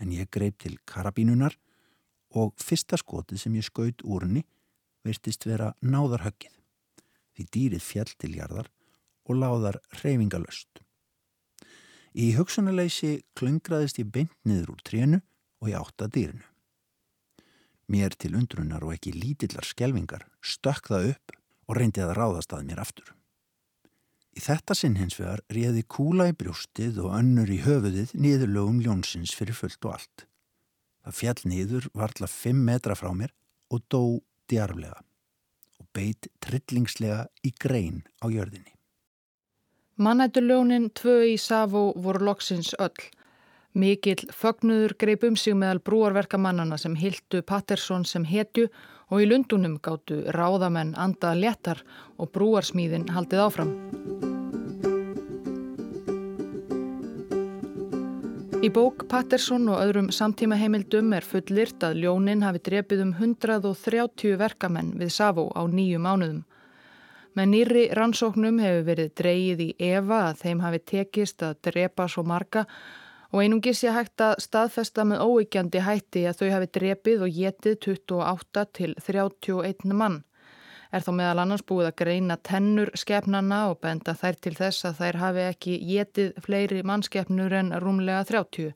En 0.00 0.14
ég 0.14 0.30
greip 0.32 0.56
til 0.62 0.78
karabínunar 0.88 1.58
og 2.34 2.54
fyrsta 2.60 2.96
skotið 3.00 3.42
sem 3.42 3.58
ég 3.58 3.66
skaut 3.66 4.00
úr 4.02 4.24
henni 4.26 4.44
virtist 5.04 5.46
vera 5.46 5.74
náðarhöggið 5.84 6.54
því 7.34 7.46
dýrið 7.56 7.84
fjall 7.84 8.10
til 8.18 8.32
jarðar 8.38 8.70
og 9.24 9.38
láðar 9.40 9.80
reyfingalöst. 10.02 10.82
Í 12.14 12.34
hugsunarleysi 12.36 13.24
klöngraðist 13.34 13.98
ég 13.98 14.10
beint 14.14 14.34
niður 14.46 14.76
úr 14.76 14.82
trénu 14.86 15.20
og 15.62 15.70
ég 15.72 15.80
átta 15.80 16.06
dýrinu. 16.06 16.44
Mér 17.90 18.14
til 18.16 18.36
undrunar 18.38 18.84
og 18.86 18.94
ekki 18.94 19.12
lítillar 19.12 19.66
skjelvingar 19.66 20.24
stökk 20.40 20.88
það 20.92 21.10
upp 21.14 21.34
og 21.68 21.78
reyndi 21.78 22.04
að 22.04 22.14
ráðast 22.16 22.54
að 22.54 22.68
mér 22.68 22.80
aftur. 22.84 23.10
Í 24.34 24.42
þetta 24.42 24.74
sinn 24.74 24.96
hins 24.98 25.18
vegar 25.18 25.42
réði 25.52 25.84
kúla 25.86 26.30
í 26.30 26.36
brjóstið 26.38 27.02
og 27.04 27.12
önnur 27.18 27.50
í 27.50 27.60
höfuðið 27.62 28.14
niður 28.18 28.54
lögum 28.56 28.80
ljónsins 28.82 29.34
fyrir 29.36 29.58
fullt 29.58 29.84
og 29.86 29.98
allt. 29.98 30.24
Það 31.04 31.18
fjall 31.18 31.42
niður 31.50 31.90
varla 31.94 32.30
5 32.30 32.62
metra 32.66 32.96
frá 32.98 33.10
mér 33.14 33.34
og 33.70 33.84
dó 33.92 34.02
djarflega 34.50 35.00
og 35.80 35.88
beit 35.96 36.28
trillingslega 36.44 37.26
í 37.44 37.52
grein 37.60 38.02
á 38.22 38.26
jörðinni. 38.30 38.74
Mannætturljónin 39.94 40.88
tvö 40.90 41.20
í 41.30 41.36
Savó 41.38 41.92
voru 41.94 42.26
loksins 42.26 42.74
öll. 42.82 43.04
Mikill 43.74 44.26
fögnuður 44.30 44.94
greip 44.98 45.24
um 45.26 45.36
sig 45.36 45.54
meðal 45.58 45.82
brúarverkamannana 45.82 46.78
sem 46.78 46.94
hildu 46.98 47.42
Pattersson 47.42 48.04
sem 48.06 48.26
hetju 48.26 48.68
og 49.10 49.22
í 49.22 49.30
lundunum 49.30 49.78
gáttu 49.82 50.22
ráðamenn 50.34 50.94
andað 50.98 51.42
léttar 51.46 51.82
og 52.18 52.30
brúarsmíðin 52.34 53.10
haldið 53.14 53.46
áfram. 53.46 54.33
Í 58.64 58.70
bók 58.72 59.02
Patterson 59.12 59.66
og 59.68 59.76
öðrum 59.76 60.06
samtíma 60.14 60.56
heimildum 60.56 61.10
er 61.12 61.26
fullirt 61.28 61.84
að 61.84 61.98
ljónin 62.00 62.40
hafi 62.46 62.62
drepið 62.64 63.02
um 63.02 63.10
130 63.18 64.38
verkamenn 64.40 64.94
við 64.96 65.10
Savó 65.12 65.50
á 65.52 65.68
nýju 65.68 65.98
mánuðum. 66.00 66.38
Með 67.36 67.50
nýri 67.50 67.82
rannsóknum 67.98 68.62
hefur 68.64 68.86
verið 68.86 69.10
dreyið 69.20 69.60
í 69.66 69.68
Eva 69.90 70.22
að 70.30 70.40
þeim 70.46 70.64
hafi 70.64 70.80
tekist 70.94 71.44
að 71.44 71.58
drepa 71.68 72.06
svo 72.08 72.24
marga 72.24 72.64
og 73.34 73.42
einungis 73.42 73.84
ég 73.84 73.98
hægt 73.98 74.24
að 74.24 74.40
staðfesta 74.46 75.04
með 75.12 75.26
óeikjandi 75.26 75.84
hætti 75.84 76.24
að 76.30 76.40
þau 76.40 76.48
hafi 76.54 76.72
drepið 76.78 77.26
og 77.26 77.36
getið 77.42 77.78
28 77.84 78.66
til 78.80 78.94
31 79.10 79.92
mann 79.92 80.22
er 80.94 81.02
þá 81.02 81.10
meðal 81.18 81.42
annars 81.42 81.64
búið 81.66 81.88
að 81.90 81.96
greina 82.02 82.36
tennur 82.46 82.92
skefnana 82.98 83.64
og 83.72 83.80
benda 83.82 84.14
þær 84.14 84.38
til 84.46 84.54
þess 84.58 84.86
að 84.88 85.00
þær 85.00 85.18
hafi 85.22 85.44
ekki 85.48 85.74
getið 85.88 86.38
fleiri 86.44 86.84
mannskefnur 86.86 87.56
en 87.58 87.74
rúmlega 87.82 88.22
30, 88.30 88.72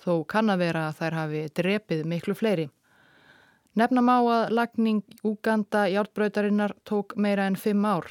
þó 0.00 0.12
kann 0.30 0.52
að 0.52 0.64
vera 0.64 0.88
að 0.88 1.00
þær 1.02 1.18
hafi 1.20 1.44
drepið 1.60 2.04
miklu 2.08 2.36
fleiri. 2.38 2.68
Nefnum 3.78 4.08
á 4.10 4.18
að 4.18 4.54
lagning 4.56 5.04
Úganda 5.22 5.84
hjálpbröytarinnar 5.92 6.74
tók 6.88 7.14
meira 7.16 7.46
en 7.46 7.58
fimm 7.60 7.84
ár. 7.86 8.08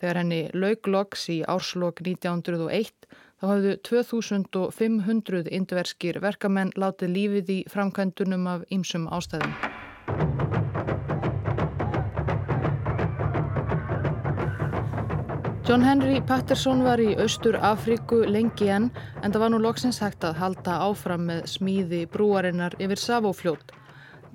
Þegar 0.00 0.20
henni 0.22 0.40
laugloks 0.56 1.28
í 1.30 1.42
árslokk 1.46 2.02
1901 2.02 2.90
þá 3.38 3.46
hafðu 3.52 3.76
2500 3.86 5.52
indverskir 5.54 6.18
verkamenn 6.24 6.74
látið 6.74 7.14
lífið 7.18 7.54
í 7.60 7.62
framkvæmdunum 7.70 8.52
af 8.56 8.68
ýmsum 8.74 9.06
ástæðum. 9.12 9.73
John 15.64 15.80
Henry 15.80 16.18
Patterson 16.20 16.82
var 16.84 17.00
í 17.00 17.14
Austur 17.16 17.56
Afríku 17.56 18.18
lengi 18.28 18.66
enn 18.68 18.90
en 19.24 19.32
það 19.32 19.40
var 19.40 19.50
nú 19.54 19.60
loksins 19.64 19.96
hægt 20.04 20.24
að 20.28 20.36
halda 20.36 20.74
áfram 20.84 21.22
með 21.30 21.46
smíði 21.48 22.02
brúarinnar 22.12 22.74
yfir 22.76 23.00
Savófljót. 23.00 23.72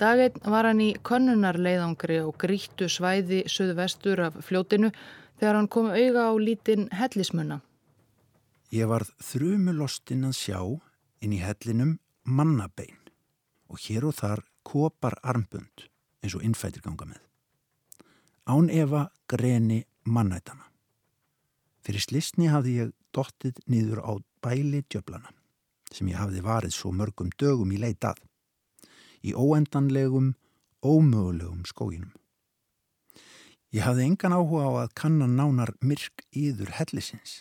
Daginn 0.01 0.41
var 0.49 0.65
hann 0.65 0.81
í 0.81 0.87
könnunarleiðangri 1.05 2.17
og 2.25 2.33
gríttu 2.41 2.87
svæði 2.89 3.43
söðvestur 3.45 4.23
af 4.25 4.39
fljótinu 4.47 4.89
þegar 5.37 5.59
hann 5.59 5.69
kom 5.69 5.91
auga 5.93 6.23
á 6.29 6.33
lítinn 6.41 6.87
hellismunna. 6.97 7.59
Ég 8.73 8.89
varð 8.89 9.11
þrjumulostinn 9.21 10.25
að 10.31 10.33
sjá 10.39 10.63
inn 11.21 11.35
í 11.37 11.43
hellinum 11.43 11.99
mannabein 12.25 12.97
og 13.69 13.77
hér 13.85 14.09
og 14.09 14.17
þar 14.17 14.41
kopar 14.65 15.19
armbund 15.21 15.85
eins 16.23 16.33
og 16.33 16.41
innfættir 16.41 16.81
ganga 16.81 17.05
með. 17.05 17.21
Án 18.49 18.73
Eva 18.73 19.05
greni 19.29 19.83
mannætana. 20.09 20.68
Fyrir 21.89 22.03
slisni 22.05 22.45
hafði 22.53 22.71
ég 22.75 22.89
dottið 23.17 23.55
niður 23.65 24.03
á 24.05 24.13
bæli 24.45 24.83
djöblana 24.93 25.31
sem 25.89 26.11
ég 26.11 26.19
hafði 26.21 26.43
varið 26.45 26.75
svo 26.75 26.91
mörgum 26.93 27.31
dögum 27.41 27.71
í 27.73 27.79
leitað 27.81 28.19
í 29.25 29.33
óendanlegum, 29.33 30.35
ómögulegum 30.85 31.63
skóginum. 31.65 32.11
Ég 33.73 33.81
hafði 33.87 34.05
engan 34.05 34.37
áhuga 34.37 34.69
á 34.69 34.71
að 34.83 34.93
kannan 35.01 35.33
nánar 35.41 35.73
myrk 35.81 36.27
íður 36.29 36.75
hellisins 36.77 37.39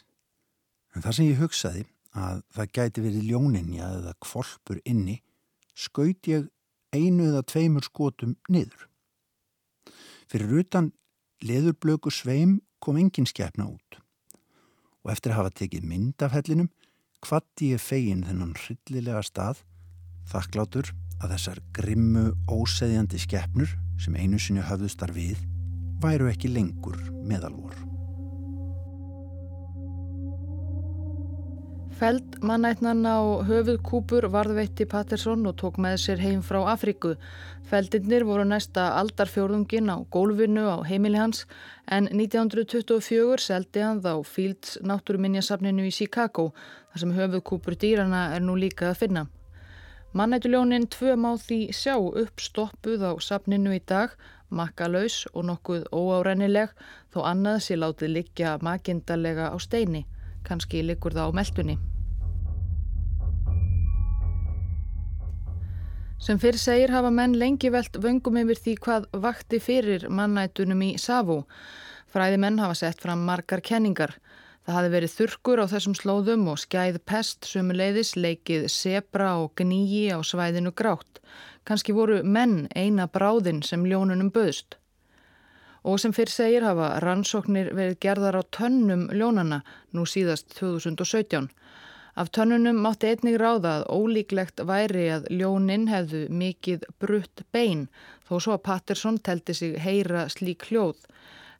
en 0.96 1.04
þar 1.04 1.18
sem 1.20 1.28
ég 1.28 1.44
hugsaði 1.44 1.84
að 2.16 2.40
það 2.56 2.74
gæti 2.80 3.06
verið 3.10 3.28
ljóninja 3.28 3.92
eða 4.00 4.16
kvolpur 4.24 4.80
inni 4.88 5.20
skaut 5.76 6.32
ég 6.32 6.48
einu 6.96 7.28
eða 7.34 7.44
tveimur 7.44 7.84
skotum 7.84 8.38
niður. 8.48 8.88
Fyrir 10.24 10.64
utan 10.64 10.94
leðurblöku 11.44 12.08
sveim 12.08 12.62
kom 12.80 12.96
engin 12.96 13.28
skefna 13.28 13.68
út 13.68 14.04
og 15.08 15.14
eftir 15.14 15.32
að 15.32 15.40
hafa 15.40 15.54
tekið 15.62 15.88
mynd 15.88 16.22
af 16.26 16.34
hellinum 16.36 16.68
hvati 17.24 17.72
ég 17.72 17.80
fegin 17.80 18.26
þennan 18.28 18.52
hryllilega 18.60 19.22
stað 19.24 19.62
þakklátur 20.28 20.92
að 21.24 21.32
þessar 21.34 21.62
grimmu 21.74 22.26
óseðjandi 22.52 23.20
skeppnur 23.24 23.72
sem 23.98 24.18
einu 24.20 24.38
sinni 24.38 24.62
höfðustar 24.62 25.16
við 25.16 25.40
væru 26.04 26.28
ekki 26.30 26.52
lengur 26.52 27.00
meðalvor. 27.24 27.97
Feld 31.98 32.36
mannætnan 32.46 33.00
á 33.10 33.42
höfuðkúpur 33.42 34.28
varðveitti 34.30 34.84
Patterson 34.86 35.40
og 35.50 35.56
tók 35.58 35.80
með 35.82 35.96
sér 35.98 36.20
heim 36.22 36.44
frá 36.46 36.60
Afríku. 36.70 37.16
Feldinnir 37.66 38.22
voru 38.22 38.44
næsta 38.46 38.84
aldarfjórðungin 39.00 39.90
á 39.90 40.06
gólfinu 40.14 40.62
á 40.70 40.78
heimili 40.86 41.18
hans 41.18 41.40
en 41.90 42.06
1924 42.12 43.42
seldi 43.42 43.82
hann 43.82 43.98
þá 44.04 44.12
Fields 44.22 44.76
náttúruminjasafninu 44.78 45.88
í 45.88 45.96
Chicago 45.96 46.52
þar 46.92 47.02
sem 47.02 47.14
höfuðkúpur 47.16 47.74
dýrana 47.74 48.20
er 48.36 48.46
nú 48.46 48.54
líka 48.54 48.92
að 48.92 49.00
finna. 49.00 49.24
Mannættuljónin 50.14 50.86
tvö 50.86 51.16
má 51.18 51.32
því 51.34 51.58
sjá 51.74 51.96
uppstoppuð 51.98 53.08
á 53.10 53.12
safninu 53.18 53.74
í 53.74 53.80
dag, 53.82 54.14
makkalaus 54.54 55.24
og 55.34 55.50
nokkuð 55.50 55.90
óárennileg 55.90 56.70
þó 57.10 57.24
annað 57.32 57.58
sé 57.66 57.80
látið 57.82 58.14
liggja 58.20 58.54
makindalega 58.62 59.50
á 59.50 59.58
steini 59.58 60.04
kannski 60.48 60.82
likur 60.86 61.14
það 61.14 61.30
á 61.30 61.36
meldunni. 61.38 61.76
Sem 66.18 66.40
fyrir 66.42 66.58
segir 66.58 66.90
hafa 66.90 67.12
menn 67.14 67.36
lengi 67.38 67.70
velt 67.70 67.94
vöngum 68.02 68.40
yfir 68.40 68.58
því 68.64 68.72
hvað 68.84 69.04
vakti 69.22 69.60
fyrir 69.62 70.08
mannættunum 70.10 70.80
í 70.82 70.88
Savó. 70.98 71.44
Fræði 72.10 72.40
menn 72.42 72.58
hafa 72.58 72.74
sett 72.80 73.04
fram 73.04 73.22
margar 73.28 73.62
kenningar. 73.62 74.16
Það 74.66 74.76
hafi 74.78 74.90
verið 74.96 75.14
þurkur 75.14 75.62
á 75.62 75.66
þessum 75.70 75.94
slóðum 75.96 76.48
og 76.50 76.58
skæð 76.60 76.98
pest 77.06 77.46
sumuleiðis 77.48 78.16
leikið 78.18 78.66
sebra 78.72 79.36
og 79.44 79.54
gníi 79.60 80.10
á 80.10 80.18
svæðinu 80.20 80.74
grátt. 80.74 81.22
Kanski 81.64 81.94
voru 81.94 82.24
menn 82.24 82.66
eina 82.74 83.06
bráðin 83.06 83.62
sem 83.62 83.86
ljónunum 83.86 84.32
böðst 84.34 84.80
og 85.82 86.00
sem 86.00 86.14
fyrr 86.16 86.32
segir 86.32 86.66
hafa 86.66 86.94
rannsóknir 87.04 87.70
verið 87.76 88.00
gerðar 88.04 88.40
á 88.40 88.42
tönnum 88.54 89.08
ljónana 89.14 89.62
nú 89.94 90.06
síðast 90.06 90.54
2017. 90.58 91.48
Af 92.18 92.32
tönnunum 92.34 92.80
mátti 92.82 93.12
einnig 93.12 93.36
ráða 93.38 93.76
að 93.78 93.84
ólíklegt 93.94 94.62
væri 94.66 95.04
að 95.14 95.28
ljónin 95.30 95.86
hefðu 95.86 96.24
mikið 96.34 96.88
brutt 96.98 97.44
bein 97.54 97.86
þó 98.26 98.40
svo 98.40 98.56
að 98.56 98.64
Patterson 98.66 99.20
telti 99.22 99.54
sig 99.54 99.78
heyra 99.84 100.26
slík 100.32 100.66
hljóð. 100.66 100.98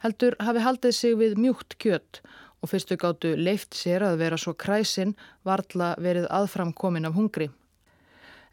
Heldur 0.03 0.35
hafi 0.43 0.65
haldið 0.67 0.97
sig 0.99 1.15
við 1.21 1.39
mjúkt 1.39 1.79
kjött 1.79 2.21
og 2.59 2.73
fyrstu 2.73 2.99
gáttu 2.99 3.37
leift 3.39 3.79
sér 3.79 4.03
að 4.03 4.19
vera 4.25 4.39
svo 4.41 4.57
kræsin 4.59 5.15
varðla 5.47 5.95
verið 6.03 6.27
aðframkomin 6.41 7.07
af 7.07 7.15
hungri. 7.15 7.51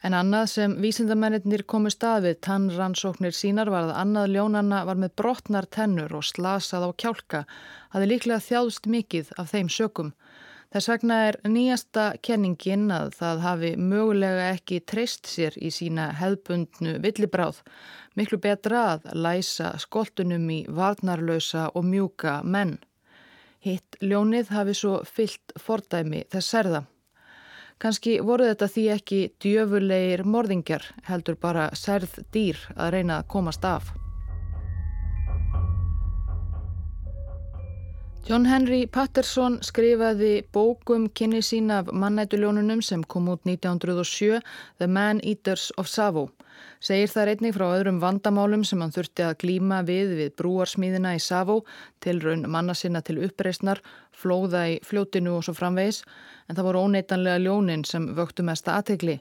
En 0.05 0.13
annað 0.13 0.49
sem 0.51 0.73
vísindamennir 0.83 1.63
komu 1.65 1.89
stað 1.89 2.27
við 2.27 2.35
tannrannsóknir 2.45 3.33
sínar 3.33 3.71
var 3.73 3.87
að 3.87 3.95
annað 4.03 4.35
ljónanna 4.35 4.83
var 4.85 4.99
með 5.01 5.15
brotnar 5.17 5.65
tennur 5.65 6.13
og 6.13 6.27
slasað 6.27 6.85
á 6.85 6.89
kjálka, 7.01 7.41
hafi 7.89 8.09
líklega 8.11 8.43
þjáðst 8.45 8.85
mikið 8.85 9.33
af 9.41 9.49
þeim 9.55 9.71
sökum. 9.77 10.13
Þess 10.75 10.91
vegna 10.91 11.19
er 11.31 11.39
nýjasta 11.49 12.05
kenningin 12.21 12.85
að 12.93 13.15
það 13.17 13.43
hafi 13.47 13.73
mögulega 13.81 14.47
ekki 14.53 14.81
treyst 14.85 15.25
sér 15.31 15.57
í 15.57 15.73
sína 15.73 16.11
hefðbundnu 16.21 16.99
villibráð, 17.01 17.63
miklu 18.13 18.37
betra 18.45 18.87
að 18.93 19.09
læsa 19.17 19.73
skoltunum 19.81 20.49
í 20.53 20.65
varnarlösa 20.69 21.71
og 21.73 21.89
mjúka 21.89 22.43
menn. 22.43 22.77
Hitt 23.65 23.97
ljónið 24.05 24.53
hafi 24.53 24.77
svo 24.77 24.99
fyllt 25.09 25.55
fordæmi 25.57 26.27
þess 26.29 26.53
serða. 26.53 26.89
Kanski 27.81 28.19
voru 28.23 28.45
þetta 28.47 28.67
því 28.71 28.83
ekki 28.93 29.19
djöfulegir 29.43 30.23
morðingjar 30.23 30.87
heldur 31.09 31.35
bara 31.35 31.67
særð 31.75 32.21
dýr 32.31 32.61
að 32.75 32.95
reyna 32.95 33.19
að 33.19 33.29
komast 33.35 33.67
af. 33.67 33.91
John 38.25 38.47
Henry 38.49 38.87
Patterson 38.89 39.59
skrifaði 39.61 40.39
bókum 40.49 41.03
kynni 41.13 41.43
sín 41.45 41.67
af 41.69 41.91
mannættuljónunum 41.93 42.79
sem 42.81 43.03
kom 43.05 43.27
út 43.29 43.43
1907 43.45 44.39
The 44.79 44.87
Man 44.89 45.19
Eaters 45.21 45.67
of 45.77 45.85
Savo. 45.85 46.23
Segir 46.81 47.11
það 47.13 47.31
einnig 47.35 47.53
frá 47.53 47.67
öðrum 47.67 47.99
vandamálum 48.01 48.63
sem 48.65 48.81
hann 48.81 48.95
þurfti 48.95 49.27
að 49.27 49.37
glíma 49.43 49.83
við 49.85 50.15
við 50.17 50.33
brúarsmíðina 50.41 51.13
í 51.13 51.21
Savó, 51.21 51.59
til 52.01 52.17
raun 52.23 52.49
manna 52.49 52.73
sinna 52.73 53.03
til 53.05 53.19
uppreysnar, 53.27 53.83
flóða 54.09 54.65
í 54.73 54.79
fljótinu 54.81 55.37
og 55.37 55.45
svo 55.45 55.53
framvegis, 55.53 56.01
en 56.49 56.57
það 56.57 56.71
voru 56.71 56.85
óneitanlega 56.87 57.45
ljónin 57.45 57.85
sem 57.85 58.09
vöktu 58.17 58.41
mesta 58.49 58.79
aðtegli. 58.79 59.19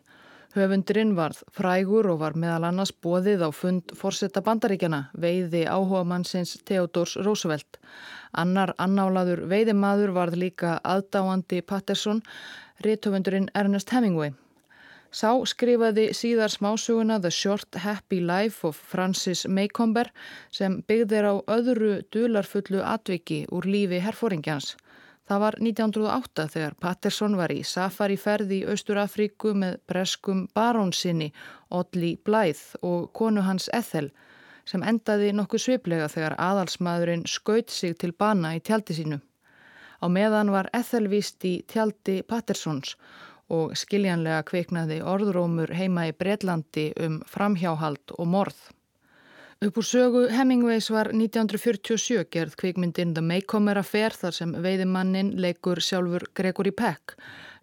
Höfundurinn 0.54 1.16
varð 1.18 1.40
frægur 1.50 2.06
og 2.12 2.20
var 2.20 2.36
meðal 2.38 2.68
annars 2.68 2.92
bóðið 3.02 3.40
á 3.42 3.50
fund 3.50 3.90
fórsetta 3.98 4.38
bandaríkjana, 4.46 5.00
veiði 5.18 5.64
áhuga 5.66 6.04
mannsins 6.06 6.52
Theodors 6.62 7.16
Roosevelt. 7.26 7.80
Annar 8.30 8.70
annálaður 8.78 9.42
veiðimaður 9.50 10.12
varð 10.14 10.38
líka 10.44 10.76
aðdáandi 10.86 11.58
Patterson, 11.66 12.22
réttöfundurinn 12.86 13.50
Ernest 13.58 13.90
Hemingway. 13.90 14.30
Sá 15.10 15.34
skrifaði 15.42 16.08
síðar 16.14 16.54
smásuguna 16.54 17.18
The 17.18 17.34
Short 17.34 17.82
Happy 17.82 18.22
Life 18.22 18.62
of 18.66 18.78
Francis 18.78 19.48
Maycomber 19.50 20.12
sem 20.54 20.84
byggðir 20.86 21.30
á 21.30 21.34
öðru 21.50 21.96
dularfullu 22.14 22.86
atviki 22.94 23.42
úr 23.50 23.66
lífi 23.66 23.98
herfóringjans. 24.06 24.76
Það 25.24 25.40
var 25.40 25.56
1908 25.56 26.44
þegar 26.52 26.74
Patterson 26.84 27.36
var 27.38 27.52
í 27.52 27.62
safariferði 27.64 28.58
í 28.60 28.66
Austurafríku 28.68 29.54
með 29.56 29.78
breskum 29.88 30.42
barónsinni 30.56 31.30
Odli 31.72 32.18
Blythe 32.20 32.80
og 32.84 33.08
konu 33.16 33.44
hans 33.46 33.70
Ethel 33.72 34.10
sem 34.68 34.84
endaði 34.84 35.32
nokkuð 35.36 35.64
sviplega 35.64 36.10
þegar 36.12 36.36
aðalsmaðurinn 36.40 37.24
skaut 37.28 37.72
sig 37.72 37.96
til 38.00 38.12
bana 38.12 38.54
í 38.56 38.60
tjaldi 38.64 38.96
sínu. 38.98 39.20
Á 40.04 40.06
meðan 40.12 40.52
var 40.52 40.68
Ethel 40.76 41.08
vist 41.08 41.44
í 41.48 41.56
tjaldi 41.72 42.20
Pattersons 42.28 42.96
og 43.48 43.72
skiljanlega 43.80 44.44
kveiknaði 44.48 45.00
orðrómur 45.04 45.72
heima 45.76 46.08
í 46.10 46.16
Breitlandi 46.16 46.90
um 47.00 47.22
framhjáhald 47.28 48.12
og 48.18 48.28
morð. 48.28 48.60
Upp 49.64 49.78
úr 49.80 49.84
sögu 49.86 50.22
Hemingways 50.28 50.90
var 50.92 51.08
1947 51.14 52.24
gerð 52.30 52.56
kvikmyndin 52.60 53.14
The 53.16 53.22
Maycomer 53.24 53.78
Affair 53.80 54.12
þar 54.12 54.36
sem 54.36 54.50
veiðimannin 54.60 55.30
leikur 55.40 55.80
sjálfur 55.80 56.26
Gregory 56.36 56.72
Peck. 56.76 57.14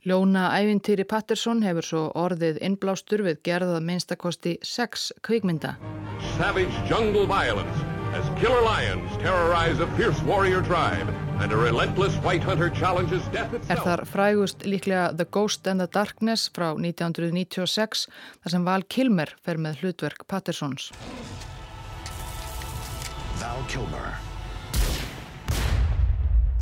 Ljóna 0.10 0.47
ævintýri 0.58 1.06
Patterson 1.06 1.62
hefur 1.62 1.86
svo 1.86 2.02
orðið 2.18 2.58
innblástur 2.66 3.22
við 3.28 3.43
gerðað 3.45 3.86
minnstakosti 3.86 4.56
sex 4.66 5.12
kvikmynda. 5.22 5.76
Savage 6.39 6.74
jungle 6.89 7.28
violence 7.30 7.86
as 8.18 8.26
killer 8.41 8.66
lions 8.66 9.14
terrorize 9.22 9.78
a 9.84 9.89
fierce 9.93 10.26
warrior 10.26 10.66
tribe 10.66 11.14
Er 11.41 11.49
þar 13.82 14.04
frægust 14.06 14.66
líklega 14.66 15.08
The 15.18 15.26
Ghost 15.26 15.66
and 15.68 15.82
the 15.82 15.88
Darkness 15.89 16.49
frá 16.54 16.68
1996 16.76 18.04
þar 18.43 18.54
sem 18.54 18.68
Val 18.68 18.86
Kilmer 18.86 19.34
fer 19.41 19.58
með 19.58 19.82
hlutverk 19.82 20.28
Pattersons. 20.30 20.91
Val 23.41 23.63
Kilmer. 23.67 24.09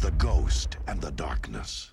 The 0.02 0.12
Ghost 0.18 0.78
and 0.88 1.02
the 1.02 1.12
Darkness. 1.12 1.92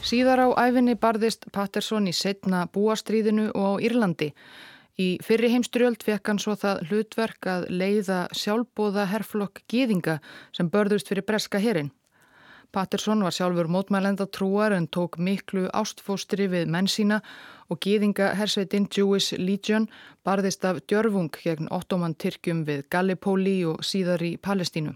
Síðar 0.00 0.40
á 0.40 0.48
æfinni 0.56 0.94
barðist 0.96 1.44
Patterson 1.52 2.08
í 2.08 2.14
setna 2.16 2.62
búastríðinu 2.72 3.50
og 3.52 3.66
á 3.68 3.72
Írlandi. 3.84 4.30
Í 4.96 5.20
fyrri 5.20 5.52
heimsturjöld 5.52 6.00
fekk 6.06 6.32
hann 6.32 6.40
svo 6.40 6.56
það 6.56 6.80
hlutverk 6.88 7.50
að 7.52 7.68
leiða 7.68 8.22
sjálfbóða 8.32 9.10
herflokk 9.12 9.60
gýðinga 9.68 10.16
sem 10.56 10.72
börðust 10.72 11.12
fyrir 11.12 11.28
breska 11.28 11.60
herin. 11.60 11.92
Patterson 12.72 13.24
var 13.26 13.34
sjálfur 13.34 13.66
mótmælenda 13.66 14.26
trúar 14.30 14.72
en 14.72 14.86
tók 14.86 15.16
miklu 15.18 15.66
ástfóstri 15.74 16.46
við 16.52 16.68
menn 16.70 16.86
sína 16.86 17.18
og 17.68 17.80
gýðinga 17.82 18.28
hersveitinn 18.38 18.86
Jewish 18.96 19.34
Legion 19.38 19.88
barðist 20.24 20.64
af 20.64 20.78
djörfung 20.86 21.34
gegn 21.42 21.70
ottoman 21.74 22.14
Tyrkjum 22.14 22.62
við 22.68 22.84
Gallipoli 22.90 23.56
og 23.66 23.82
síðar 23.82 24.22
í 24.22 24.36
Palestínu. 24.38 24.94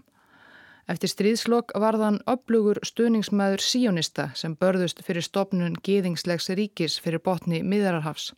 Eftir 0.87 1.09
stríðslokk 1.09 1.75
var 1.81 1.97
þann 1.99 2.21
upplugur 2.29 2.79
stuðningsmæður 2.85 3.63
síjónista 3.67 4.29
sem 4.39 4.55
börðust 4.55 5.03
fyrir 5.03 5.25
stopnun 5.25 5.75
gýðingslegs 5.83 6.51
ríkis 6.55 6.99
fyrir 7.01 7.23
botni 7.25 7.63
miðararhafs. 7.63 8.31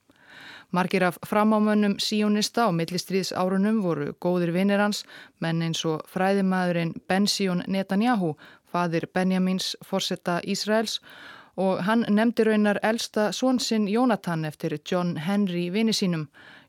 Margir 0.72 1.04
af 1.04 1.18
framámönnum 1.28 1.96
síjónista 2.00 2.68
á 2.68 2.72
millistriðs 2.76 3.32
árunum 3.32 3.80
voru 3.84 4.12
góðir 4.20 4.52
vinnir 4.52 4.82
hans, 4.84 5.06
menn 5.40 5.62
eins 5.64 5.86
og 5.88 6.04
fræðimæðurinn 6.12 6.92
Benzion 7.08 7.64
Netanyahu, 7.68 8.34
fadir 8.72 9.08
Benjamins 9.14 9.76
forsetta 9.86 10.40
Ísraels 10.44 11.00
og 11.58 11.82
hann 11.88 12.06
nefndi 12.10 12.46
raunar 12.46 12.80
elsta 12.84 13.32
svonsinn 13.34 13.88
Jónatan 13.90 14.46
eftir 14.46 14.78
John 14.92 15.18
Henry 15.18 15.70
vinni 15.74 15.94
sínum. 15.94 16.28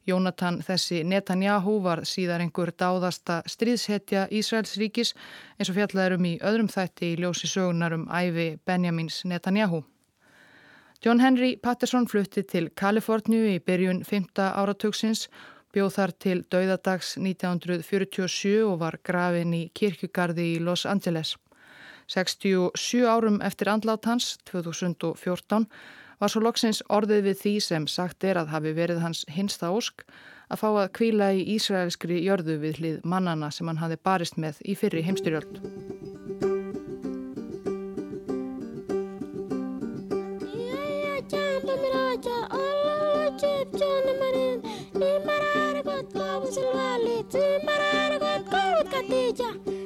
Jónatan 0.09 0.62
þessi 0.64 1.03
Netanyahu 1.05 1.82
var 1.84 2.01
síðar 2.09 2.40
einhver 2.40 2.72
dáðasta 2.72 3.42
stríðshetja 3.44 4.24
Ísraels 4.32 4.78
ríkis 4.80 5.12
eins 5.59 5.68
og 5.68 5.76
fjallaðurum 5.76 6.24
í 6.24 6.38
öðrum 6.40 6.70
þætti 6.72 7.12
í 7.12 7.18
ljósi 7.20 7.51
sögunar 7.51 7.92
um 7.99 8.07
æfi 8.09 8.55
Benjamins 8.64 9.20
Netanyahu. 9.28 9.82
John 11.05 11.20
Henry 11.20 11.57
Patterson 11.62 12.09
flutti 12.11 12.42
til 12.42 12.70
Kaliforníu 12.74 13.44
í 13.53 13.59
byrjun 13.62 14.01
5. 14.09 14.32
áratöksins, 14.49 15.28
bjóð 15.70 15.92
þar 15.94 16.14
til 16.24 16.40
dauðadags 16.51 17.12
1947 17.20 18.64
og 18.64 18.80
var 18.80 18.99
grafin 19.05 19.53
í 19.55 19.68
kirkjugarði 19.78 20.55
í 20.57 20.59
Los 20.64 20.86
Angeles. 20.88 21.36
67 22.09 23.04
árum 23.04 23.40
eftir 23.44 23.68
andlát 23.68 24.04
hans, 24.09 24.36
2014, 24.50 25.68
var 26.18 26.32
svo 26.32 26.42
loksins 26.42 26.82
orðið 26.88 27.28
við 27.28 27.40
því 27.42 27.54
sem 27.62 27.86
sagt 27.86 28.24
er 28.24 28.40
að 28.40 28.52
hafi 28.54 28.74
verið 28.74 29.02
hans 29.04 29.24
hinsta 29.30 29.70
ósk 29.70 30.06
að 30.48 30.62
fá 30.62 30.68
að 30.72 30.92
kvíla 30.98 31.32
í 31.36 31.44
Ísraelskri 31.54 32.22
jörðu 32.24 32.59
við 32.64 32.80
hlið 32.80 33.00
mannana 33.04 33.52
sem 33.54 33.68
hann 33.68 33.82
hafi 33.82 34.00
barist 34.02 34.40
með 34.40 34.62
í 34.64 34.78
fyrri 34.78 35.04
heimstyrjöld. 35.06 35.61
Thank 49.28 49.68
you. 49.68 49.77